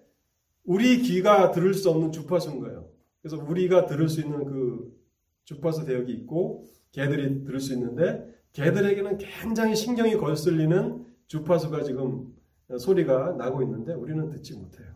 우리 0.63 0.99
귀가 0.99 1.51
들을 1.51 1.73
수 1.73 1.89
없는 1.89 2.11
주파수인 2.11 2.59
거예요. 2.59 2.89
그래서 3.21 3.37
우리가 3.37 3.85
들을 3.85 4.07
수 4.07 4.21
있는 4.21 4.45
그 4.45 4.97
주파수 5.45 5.85
대역이 5.85 6.11
있고 6.13 6.67
개들이 6.91 7.43
들을 7.43 7.59
수 7.59 7.73
있는데 7.73 8.33
개들에게는 8.53 9.17
굉장히 9.17 9.75
신경이 9.75 10.17
거슬리는 10.17 11.05
주파수가 11.27 11.83
지금 11.83 12.33
소리가 12.77 13.33
나고 13.33 13.63
있는데 13.63 13.93
우리는 13.93 14.29
듣지 14.29 14.55
못해요. 14.55 14.87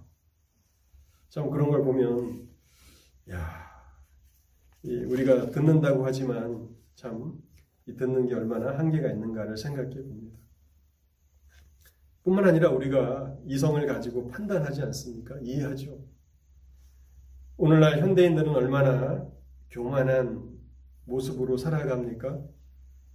참 1.29 1.49
그런 1.49 1.69
걸 1.69 1.83
보면 1.83 2.47
야 3.31 3.73
우리가 4.83 5.49
듣는다고 5.49 6.05
하지만 6.05 6.69
참 6.95 7.41
듣는 7.97 8.27
게 8.27 8.35
얼마나 8.35 8.77
한계가 8.77 9.09
있는가를 9.09 9.57
생각해 9.57 9.89
봅니다. 9.89 10.22
뿐만 12.23 12.45
아니라 12.45 12.69
우리가 12.69 13.35
이성을 13.45 13.85
가지고 13.85 14.27
판단하지 14.29 14.81
않습니까? 14.83 15.35
이해하죠. 15.41 15.99
오늘날 17.57 17.99
현대인들은 17.99 18.55
얼마나 18.55 19.27
교만한 19.69 20.49
모습으로 21.05 21.57
살아갑니까? 21.57 22.39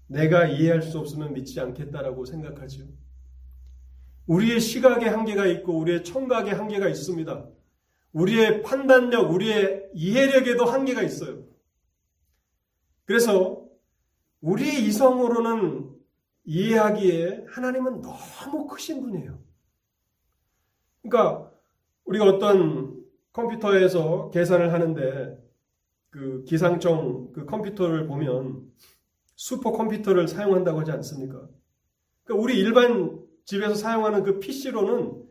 내가 0.08 0.46
이해할 0.46 0.82
수 0.82 0.98
없으면 0.98 1.32
믿지 1.32 1.58
않겠다라고 1.60 2.24
생각하죠. 2.24 2.84
우리의 4.26 4.60
시각의 4.60 5.08
한계가 5.08 5.46
있고 5.46 5.78
우리의 5.78 6.04
청각의 6.04 6.54
한계가 6.54 6.88
있습니다. 6.88 7.46
우리의 8.12 8.62
판단력, 8.62 9.30
우리의 9.32 9.90
이해력에도 9.94 10.66
한계가 10.66 11.02
있어요. 11.02 11.44
그래서 13.06 13.66
우리의 14.40 14.84
이성으로는 14.86 15.87
이해하기에 16.48 17.44
하나님은 17.50 18.00
너무 18.00 18.66
크신 18.66 19.02
분이에요. 19.02 19.38
그러니까 21.02 21.52
우리가 22.06 22.24
어떤 22.24 23.04
컴퓨터에서 23.32 24.30
계산을 24.30 24.72
하는데 24.72 25.38
그 26.08 26.44
기상청 26.44 27.32
그 27.32 27.44
컴퓨터를 27.44 28.06
보면 28.06 28.62
슈퍼 29.36 29.72
컴퓨터를 29.72 30.26
사용한다고 30.26 30.80
하지 30.80 30.90
않습니까? 30.92 31.46
그러니까 32.24 32.42
우리 32.42 32.58
일반 32.58 33.22
집에서 33.44 33.74
사용하는 33.74 34.22
그 34.22 34.38
PC로는 34.38 35.22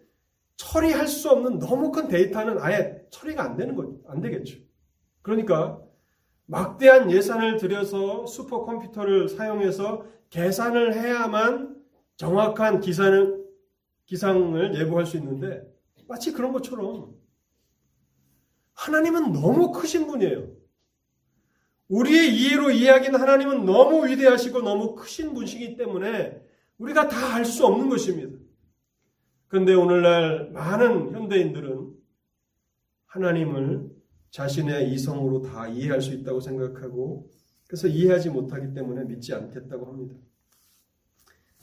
처리할 0.56 1.08
수 1.08 1.32
없는 1.32 1.58
너무 1.58 1.92
큰 1.92 2.08
데이터는 2.08 2.60
아예 2.60 3.04
처리가 3.10 3.44
안 3.44 3.58
되는 3.58 3.76
거, 3.76 3.92
안 4.08 4.22
되겠죠. 4.22 4.60
그러니까 5.24 5.82
막대한 6.48 7.12
예산을 7.12 7.58
들여서 7.58 8.26
슈퍼컴퓨터를 8.26 9.28
사용해서 9.30 10.06
계산을 10.30 10.96
해야만 10.96 11.76
정확한 12.16 12.80
기사는, 12.80 13.46
기상을 14.06 14.76
예보할 14.80 15.06
수 15.06 15.18
있는데 15.18 15.62
마치 16.08 16.32
그런 16.32 16.54
것처럼 16.54 17.14
하나님은 18.74 19.34
너무 19.34 19.72
크신 19.72 20.08
분이에요. 20.08 20.48
우리의 21.90 22.34
이해로 22.36 22.72
이해하기는 22.72 23.20
하나님은 23.20 23.66
너무 23.66 24.08
위대하시고 24.08 24.62
너무 24.62 24.96
크신 24.96 25.34
분이기 25.34 25.76
때문에 25.76 26.42
우리가 26.78 27.08
다 27.10 27.36
알 27.36 27.46
수 27.46 27.66
없는 27.66 27.90
것입니다. 27.90 28.38
그런데 29.48 29.74
오늘날 29.74 30.50
많은 30.52 31.12
현대인들은 31.14 31.94
하나님을 33.06 33.90
자신의 34.32 34.92
이성으로 34.94 35.42
다 35.42 35.68
이해할 35.68 36.02
수 36.02 36.14
있다고 36.14 36.40
생각하고 36.40 37.30
그래서 37.68 37.88
이해하지 37.88 38.30
못하기 38.30 38.74
때문에 38.74 39.04
믿지 39.06 39.34
않겠다고 39.34 39.86
합니다. 39.86 40.16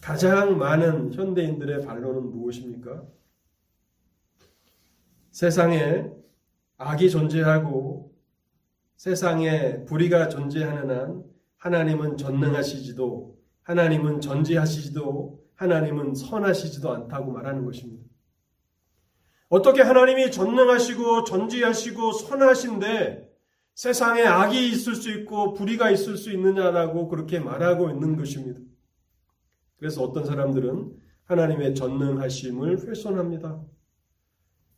가장 0.00 0.58
많은 0.58 1.12
현대인들의 1.14 1.82
반론은 1.86 2.30
무엇입니까? 2.30 3.06
세상에 5.30 6.10
악이 6.76 7.10
존재하고 7.10 8.14
세상에 8.96 9.84
불의가 9.84 10.28
존재하는 10.28 10.90
한 10.90 11.34
하나님은 11.56 12.18
전능하시지도 12.18 13.38
하나님은 13.62 14.20
전지하시지도 14.20 15.42
하나님은 15.54 16.14
선하시지도 16.14 16.92
않다고 16.92 17.32
말하는 17.32 17.64
것입니다. 17.64 18.04
어떻게 19.54 19.82
하나님이 19.82 20.32
전능하시고 20.32 21.22
전지하시고 21.22 22.10
선하신데 22.10 23.32
세상에 23.76 24.22
악이 24.22 24.68
있을 24.70 24.96
수 24.96 25.12
있고 25.12 25.52
불의가 25.52 25.92
있을 25.92 26.16
수 26.16 26.32
있느냐라고 26.32 27.06
그렇게 27.06 27.38
말하고 27.38 27.88
있는 27.90 28.16
것입니다. 28.16 28.58
그래서 29.76 30.02
어떤 30.02 30.24
사람들은 30.24 30.96
하나님의 31.26 31.76
전능하심을 31.76 32.88
훼손합니다. 32.88 33.62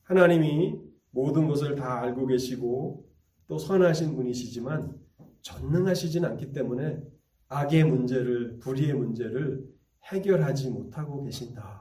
하나님이 0.02 0.78
모든 1.10 1.48
것을 1.48 1.74
다 1.74 2.02
알고 2.02 2.26
계시고 2.26 3.08
또 3.48 3.56
선하신 3.56 4.14
분이시지만 4.14 4.94
전능하시진 5.40 6.22
않기 6.22 6.52
때문에 6.52 7.00
악의 7.48 7.84
문제를, 7.84 8.58
불의의 8.58 8.92
문제를 8.92 9.64
해결하지 10.04 10.68
못하고 10.68 11.22
계신다. 11.24 11.75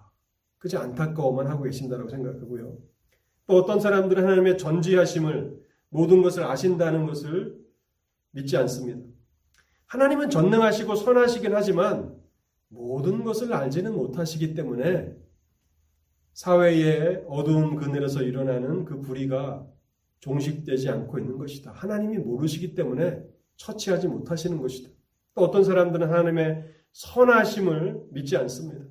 그저 0.66 0.80
안타까워만 0.80 1.45
하고 1.45 1.66
계신다고 1.66 2.09
생각하고요. 2.09 2.76
또 3.45 3.55
어떤 3.55 3.80
사람들은 3.80 4.24
하나님의 4.24 4.57
전지하심을 4.57 5.61
모든 5.89 6.24
것을 6.24 6.43
아신다는 6.43 7.05
것을 7.05 7.63
믿지 8.32 8.57
않습니다. 8.57 8.99
하나님은 9.86 10.32
전능하시고 10.32 10.95
선하시긴 10.95 11.53
하지만 11.53 12.20
모든 12.70 13.24
것을 13.24 13.53
알지는 13.53 13.93
못하시기 13.93 14.55
때문에 14.55 15.16
사회의 16.34 17.24
어두운 17.28 17.76
그늘에서 17.76 18.24
일어나는 18.24 18.86
그 18.86 19.01
불의가 19.01 19.68
종식되지 20.22 20.89
않고 20.89 21.20
있는 21.20 21.38
것이다. 21.38 21.74
하나님이 21.74 22.18
모르시기 22.18 22.74
때문에 22.74 23.24
처치하지 23.57 24.07
못하시는 24.07 24.59
것이다. 24.59 24.89
또 25.36 25.43
어떤 25.43 25.63
사람들은 25.63 26.09
하나님의 26.09 26.66
선하심을 26.91 28.07
믿지 28.13 28.36
않습니다. 28.36 28.84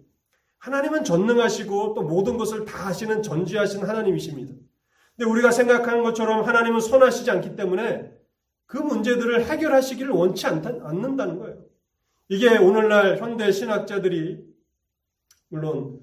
하나님은 0.65 1.05
전능하시고 1.05 1.93
또 1.93 2.03
모든 2.03 2.39
것을 2.39 2.65
다 2.65 2.87
하시는 2.87 3.23
전지하신 3.23 3.83
하나님이십니다. 3.83 4.55
근데 5.15 5.31
우리가 5.31 5.51
생각하는 5.51 6.03
것처럼 6.03 6.43
하나님은 6.49 6.81
선하시지 6.81 7.31
않기 7.31 7.55
때문에 7.55 8.11
그 8.65 8.79
문제들을 8.79 9.45
해결하시기를 9.45 10.11
원치 10.11 10.47
않는다는 10.47 11.39
거예요. 11.39 11.63
이게 12.29 12.57
오늘날 12.57 13.19
현대 13.19 13.53
신학자들이 13.53 14.43
물론 15.49 16.01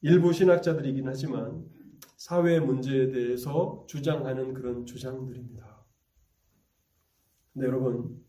일부 0.00 0.32
신학자들이긴 0.32 1.06
하지만 1.06 1.64
사회 2.16 2.58
문제에 2.58 3.12
대해서 3.12 3.84
주장하는 3.86 4.54
그런 4.54 4.86
주장들입니다. 4.86 5.84
근데 7.52 7.68
여러분 7.68 8.20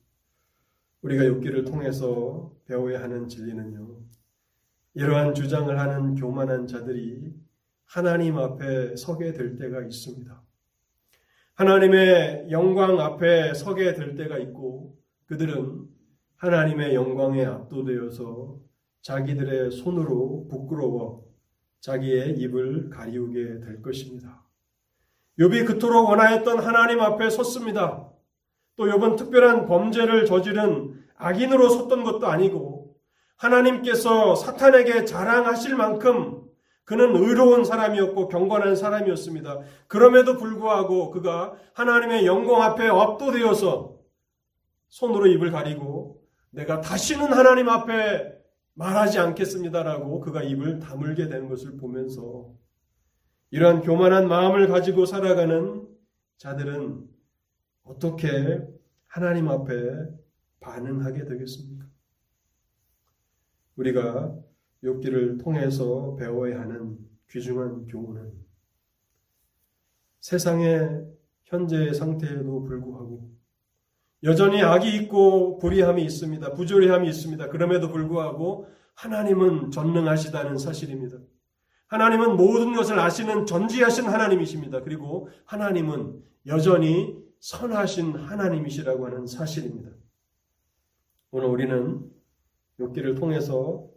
우리가 1.01 1.23
욥기를 1.23 1.65
통해서 1.65 2.53
배워야 2.65 3.01
하는 3.01 3.27
진리는요. 3.27 4.12
이러한 4.95 5.33
주장을 5.33 5.77
하는 5.77 6.15
교만한 6.15 6.67
자들이 6.67 7.33
하나님 7.85 8.37
앞에 8.37 8.95
서게 8.95 9.33
될 9.33 9.57
때가 9.57 9.81
있습니다. 9.81 10.41
하나님의 11.55 12.47
영광 12.51 12.99
앞에 12.99 13.53
서게 13.53 13.93
될 13.93 14.15
때가 14.15 14.37
있고 14.39 14.95
그들은 15.25 15.87
하나님의 16.37 16.93
영광에 16.95 17.45
압도되어서 17.45 18.59
자기들의 19.01 19.71
손으로 19.71 20.47
부끄러워 20.49 21.25
자기의 21.79 22.37
입을 22.39 22.89
가리우게 22.89 23.59
될 23.59 23.81
것입니다. 23.81 24.43
욥이 25.39 25.65
그토록 25.65 26.09
원하였던 26.09 26.59
하나님 26.59 27.01
앞에 27.01 27.29
섰습니다. 27.29 28.09
또 28.75 28.85
욥은 28.85 29.17
특별한 29.17 29.65
범죄를 29.65 30.25
저지른 30.25 31.03
악인으로 31.15 31.69
섰던 31.69 32.03
것도 32.03 32.27
아니고 32.27 32.72
하나님께서 33.37 34.35
사탄에게 34.35 35.05
자랑하실 35.05 35.75
만큼 35.75 36.43
그는 36.85 37.15
의로운 37.15 37.63
사람이었고 37.63 38.27
경건한 38.27 38.75
사람이었습니다. 38.75 39.61
그럼에도 39.87 40.37
불구하고 40.37 41.11
그가 41.11 41.55
하나님의 41.73 42.25
영광 42.25 42.61
앞에 42.61 42.87
압도되어서 42.87 43.97
손으로 44.89 45.27
입을 45.27 45.51
가리고 45.51 46.21
내가 46.49 46.81
다시는 46.81 47.33
하나님 47.33 47.69
앞에 47.69 48.33
말하지 48.75 49.19
않겠습니다라고 49.19 50.19
그가 50.19 50.43
입을 50.43 50.79
다물게 50.79 51.29
되는 51.29 51.47
것을 51.47 51.77
보면서 51.77 52.51
이러한 53.51 53.81
교만한 53.81 54.27
마음을 54.27 54.67
가지고 54.67 55.05
살아가는 55.05 55.87
자들은 56.37 57.07
어떻게 57.83 58.61
하나님 59.07 59.47
앞에 59.47 59.73
반응하게 60.59 61.25
되겠습니까? 61.25 61.85
우리가 63.75 64.35
욥기를 64.83 65.41
통해서 65.43 66.15
배워야 66.15 66.59
하는 66.61 66.97
귀중한 67.29 67.87
교훈은 67.87 68.31
세상의 70.19 71.05
현재의 71.45 71.93
상태에도 71.93 72.63
불구하고 72.63 73.31
여전히 74.23 74.61
악이 74.61 74.95
있고 74.97 75.57
불의함이 75.59 76.03
있습니다. 76.03 76.53
부조리함이 76.53 77.07
있습니다. 77.09 77.49
그럼에도 77.49 77.91
불구하고 77.91 78.67
하나님은 78.95 79.71
전능하시다는 79.71 80.57
사실입니다. 80.57 81.17
하나님은 81.87 82.37
모든 82.37 82.73
것을 82.73 82.99
아시는 82.99 83.45
전지하신 83.45 84.05
하나님이십니다. 84.05 84.81
그리고 84.81 85.29
하나님은 85.45 86.23
여전히 86.47 87.21
선하신 87.39 88.15
하나님이시라고 88.15 89.05
하는 89.05 89.27
사실입니다. 89.27 89.89
오늘 91.31 91.49
우리는 91.49 92.09
욥기를 92.79 93.17
통해서 93.17 93.89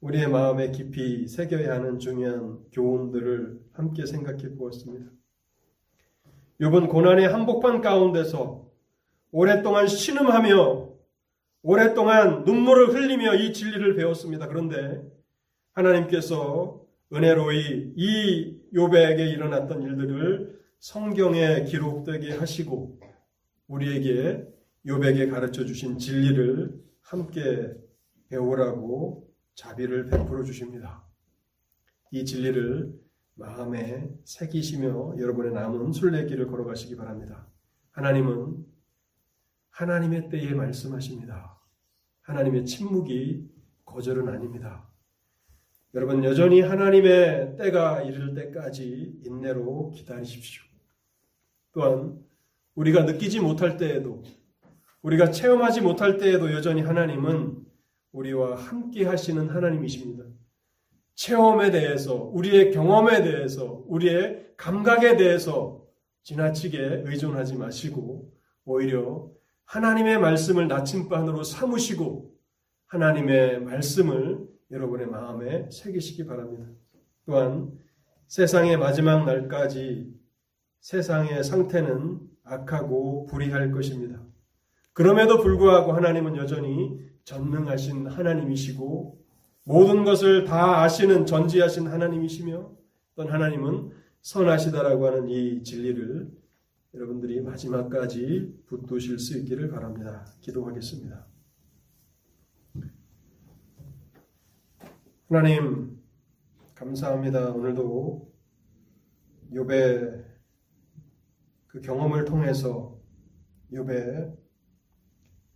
우리의 0.00 0.28
마음에 0.28 0.70
깊이 0.70 1.28
새겨야 1.28 1.74
하는 1.74 1.98
중요한 1.98 2.58
교훈들을 2.72 3.60
함께 3.72 4.04
생각해 4.04 4.56
보았습니다. 4.56 5.10
욥은 6.60 6.88
고난의 6.88 7.28
한복판 7.28 7.80
가운데서 7.80 8.68
오랫동안 9.30 9.86
신음하며 9.86 10.92
오랫동안 11.62 12.44
눈물을 12.44 12.94
흘리며 12.94 13.36
이 13.36 13.52
진리를 13.52 13.94
배웠습니다. 13.94 14.48
그런데 14.48 15.02
하나님께서 15.72 16.84
은혜로이 17.12 17.92
이 17.96 18.60
욥에게 18.74 19.32
일어났던 19.32 19.82
일들을 19.82 20.60
성경에 20.78 21.64
기록되게 21.64 22.32
하시고 22.32 22.98
우리에게 23.68 24.44
욥에게 24.86 25.30
가르쳐 25.30 25.64
주신 25.64 25.98
진리를 25.98 26.82
함께 27.12 27.70
배우라고 28.30 29.30
자비를 29.54 30.06
베풀어 30.06 30.44
주십니다. 30.44 31.04
이 32.10 32.24
진리를 32.24 32.90
마음에 33.34 34.08
새기시며 34.24 35.16
여러분의 35.18 35.52
남은 35.52 35.92
순례길을 35.92 36.46
걸어가시기 36.46 36.96
바랍니다. 36.96 37.46
하나님은 37.90 38.64
하나님의 39.68 40.30
때에 40.30 40.54
말씀하십니다. 40.54 41.60
하나님의 42.22 42.64
침묵이 42.64 43.46
거절은 43.84 44.26
아닙니다. 44.30 44.88
여러분 45.94 46.24
여전히 46.24 46.62
하나님의 46.62 47.58
때가 47.58 48.04
이를 48.04 48.32
때까지 48.32 49.20
인내로 49.22 49.90
기다리십시오. 49.90 50.62
또한 51.72 52.24
우리가 52.74 53.02
느끼지 53.02 53.40
못할 53.40 53.76
때에도 53.76 54.22
우리가 55.02 55.30
체험하지 55.30 55.80
못할 55.80 56.18
때에도 56.18 56.52
여전히 56.52 56.80
하나님은 56.80 57.56
우리와 58.12 58.56
함께 58.56 59.04
하시는 59.04 59.48
하나님이십니다. 59.48 60.24
체험에 61.14 61.70
대해서, 61.70 62.14
우리의 62.14 62.72
경험에 62.72 63.22
대해서, 63.22 63.84
우리의 63.86 64.54
감각에 64.56 65.16
대해서 65.16 65.84
지나치게 66.22 67.02
의존하지 67.04 67.56
마시고 67.56 68.32
오히려 68.64 69.30
하나님의 69.64 70.18
말씀을 70.18 70.68
나침반으로 70.68 71.42
삼으시고 71.42 72.32
하나님의 72.86 73.60
말씀을 73.60 74.46
여러분의 74.70 75.06
마음에 75.06 75.68
새기시기 75.70 76.26
바랍니다. 76.26 76.66
또한 77.26 77.72
세상의 78.28 78.76
마지막 78.76 79.24
날까지 79.24 80.12
세상의 80.80 81.42
상태는 81.42 82.20
악하고 82.44 83.26
불의할 83.26 83.72
것입니다. 83.72 84.20
그럼에도 84.92 85.38
불구하고 85.40 85.92
하나님은 85.92 86.36
여전히 86.36 87.00
전능하신 87.24 88.06
하나님이시고 88.06 89.22
모든 89.64 90.04
것을 90.04 90.44
다 90.44 90.82
아시는 90.82 91.24
전지하신 91.24 91.86
하나님이시며 91.86 92.72
또 93.14 93.28
하나님은 93.28 93.90
선하시다라고 94.20 95.06
하는 95.06 95.28
이 95.28 95.62
진리를 95.62 96.30
여러분들이 96.94 97.40
마지막까지 97.40 98.64
붙드실 98.66 99.18
수 99.18 99.38
있기를 99.38 99.70
바랍니다. 99.70 100.26
기도하겠습니다. 100.40 101.26
하나님 105.28 105.98
감사합니다. 106.74 107.52
오늘도 107.52 108.30
욥의 109.52 110.24
그 111.68 111.80
경험을 111.80 112.26
통해서 112.26 113.00
욥의 113.72 114.41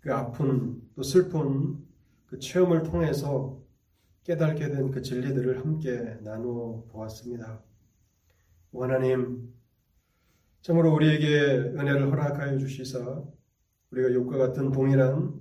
그 0.07 0.14
아픈 0.14 0.80
또 0.94 1.02
슬픈 1.02 1.84
그 2.26 2.38
체험을 2.38 2.84
통해서 2.84 3.61
깨닫게 4.22 4.70
된 4.70 4.92
그 4.92 5.02
진리들을 5.02 5.59
함께 5.59 6.16
나누어 6.22 6.84
보았습니다. 6.92 7.61
하나님, 8.72 9.52
참으로 10.62 10.94
우리에게 10.94 11.26
은혜를 11.74 12.12
허락하여 12.12 12.57
주시사 12.57 13.24
우리가 13.90 14.14
욕과 14.14 14.38
같은 14.38 14.70
동일한 14.70 15.40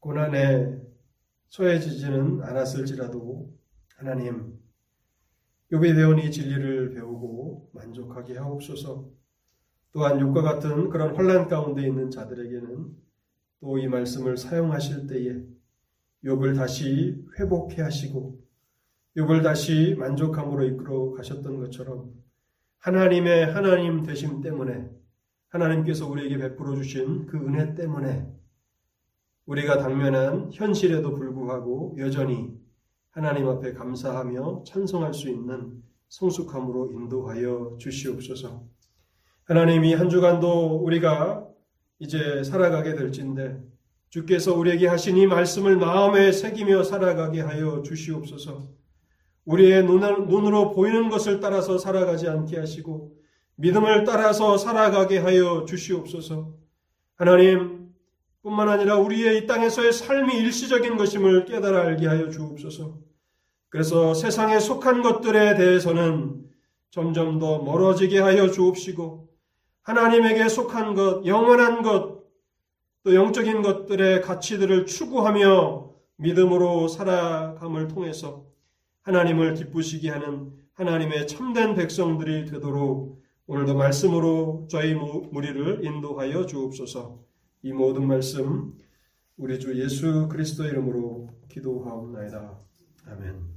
고난에 0.00 0.82
처해지지는 1.48 2.42
않았을지라도 2.42 3.56
하나님, 3.96 4.60
욕에 5.72 5.94
배운 5.94 6.18
이 6.18 6.30
진리를 6.30 6.90
배우고 6.90 7.70
만족하게 7.72 8.36
하옵소서. 8.36 9.08
또한 9.92 10.20
욕과 10.20 10.42
같은 10.42 10.90
그런 10.90 11.16
혼란 11.16 11.48
가운데 11.48 11.86
있는 11.86 12.10
자들에게는 12.10 13.04
또 13.64 13.78
이 13.78 13.88
말씀을 13.88 14.36
사용하실 14.36 15.06
때에 15.06 15.42
욥을 16.22 16.54
다시 16.54 17.24
회복해 17.38 17.80
하시고 17.80 18.38
욥을 19.16 19.42
다시 19.42 19.96
만족함으로 19.98 20.64
이끌어 20.64 21.12
가셨던 21.12 21.60
것처럼 21.60 22.12
하나님의 22.80 23.46
하나님 23.46 24.02
되심 24.02 24.42
때문에 24.42 24.90
하나님께서 25.48 26.06
우리에게 26.06 26.36
베풀어 26.36 26.74
주신 26.74 27.24
그 27.24 27.38
은혜 27.38 27.74
때문에 27.74 28.30
우리가 29.46 29.78
당면한 29.78 30.50
현실에도 30.52 31.14
불구하고 31.14 31.96
여전히 31.98 32.52
하나님 33.12 33.48
앞에 33.48 33.72
감사하며 33.72 34.64
찬송할 34.66 35.14
수 35.14 35.30
있는 35.30 35.82
성숙함으로 36.08 36.92
인도하여 36.92 37.76
주시옵소서. 37.78 38.62
하나님이 39.44 39.94
한 39.94 40.10
주간도 40.10 40.76
우리가 40.84 41.43
이제 41.98 42.42
살아가게 42.42 42.94
될진데 42.94 43.62
주께서 44.10 44.54
우리에게 44.54 44.86
하신 44.86 45.16
이 45.16 45.26
말씀을 45.26 45.76
마음에 45.76 46.32
새기며 46.32 46.84
살아가게 46.84 47.40
하여 47.40 47.82
주시옵소서. 47.82 48.68
우리의 49.44 49.84
눈으로 49.84 50.70
보이는 50.70 51.08
것을 51.08 51.40
따라서 51.40 51.78
살아가지 51.78 52.28
않게 52.28 52.58
하시고 52.58 53.12
믿음을 53.56 54.04
따라서 54.04 54.56
살아가게 54.56 55.18
하여 55.18 55.64
주시옵소서. 55.64 56.54
하나님 57.16 57.90
뿐만 58.42 58.68
아니라 58.68 58.96
우리의 58.98 59.38
이 59.38 59.46
땅에서의 59.46 59.92
삶이 59.92 60.36
일시적인 60.36 60.96
것임을 60.96 61.44
깨달아 61.46 61.82
알게 61.82 62.06
하여 62.06 62.28
주옵소서. 62.28 62.98
그래서 63.68 64.14
세상에 64.14 64.60
속한 64.60 65.02
것들에 65.02 65.56
대해서는 65.56 66.44
점점 66.90 67.38
더 67.38 67.58
멀어지게 67.62 68.20
하여 68.20 68.50
주옵시고 68.50 69.28
하나님에게 69.84 70.48
속한 70.48 70.94
것, 70.94 71.24
영원한 71.26 71.82
것, 71.82 72.24
또 73.04 73.14
영적인 73.14 73.62
것들의 73.62 74.22
가치들을 74.22 74.86
추구하며 74.86 75.90
믿음으로 76.16 76.88
살아감을 76.88 77.88
통해서 77.88 78.46
하나님을 79.02 79.54
기쁘시게 79.54 80.08
하는 80.10 80.52
하나님의 80.72 81.26
참된 81.26 81.74
백성들이 81.74 82.46
되도록 82.46 83.22
오늘도 83.46 83.74
말씀으로 83.76 84.66
저희 84.70 84.94
무리를 84.94 85.84
인도하여 85.84 86.46
주옵소서. 86.46 87.22
이 87.62 87.72
모든 87.72 88.06
말씀 88.06 88.72
우리 89.36 89.58
주 89.60 89.78
예수 89.78 90.28
그리스도 90.28 90.64
이름으로 90.64 91.28
기도하옵나이다. 91.50 92.58
아멘. 93.06 93.53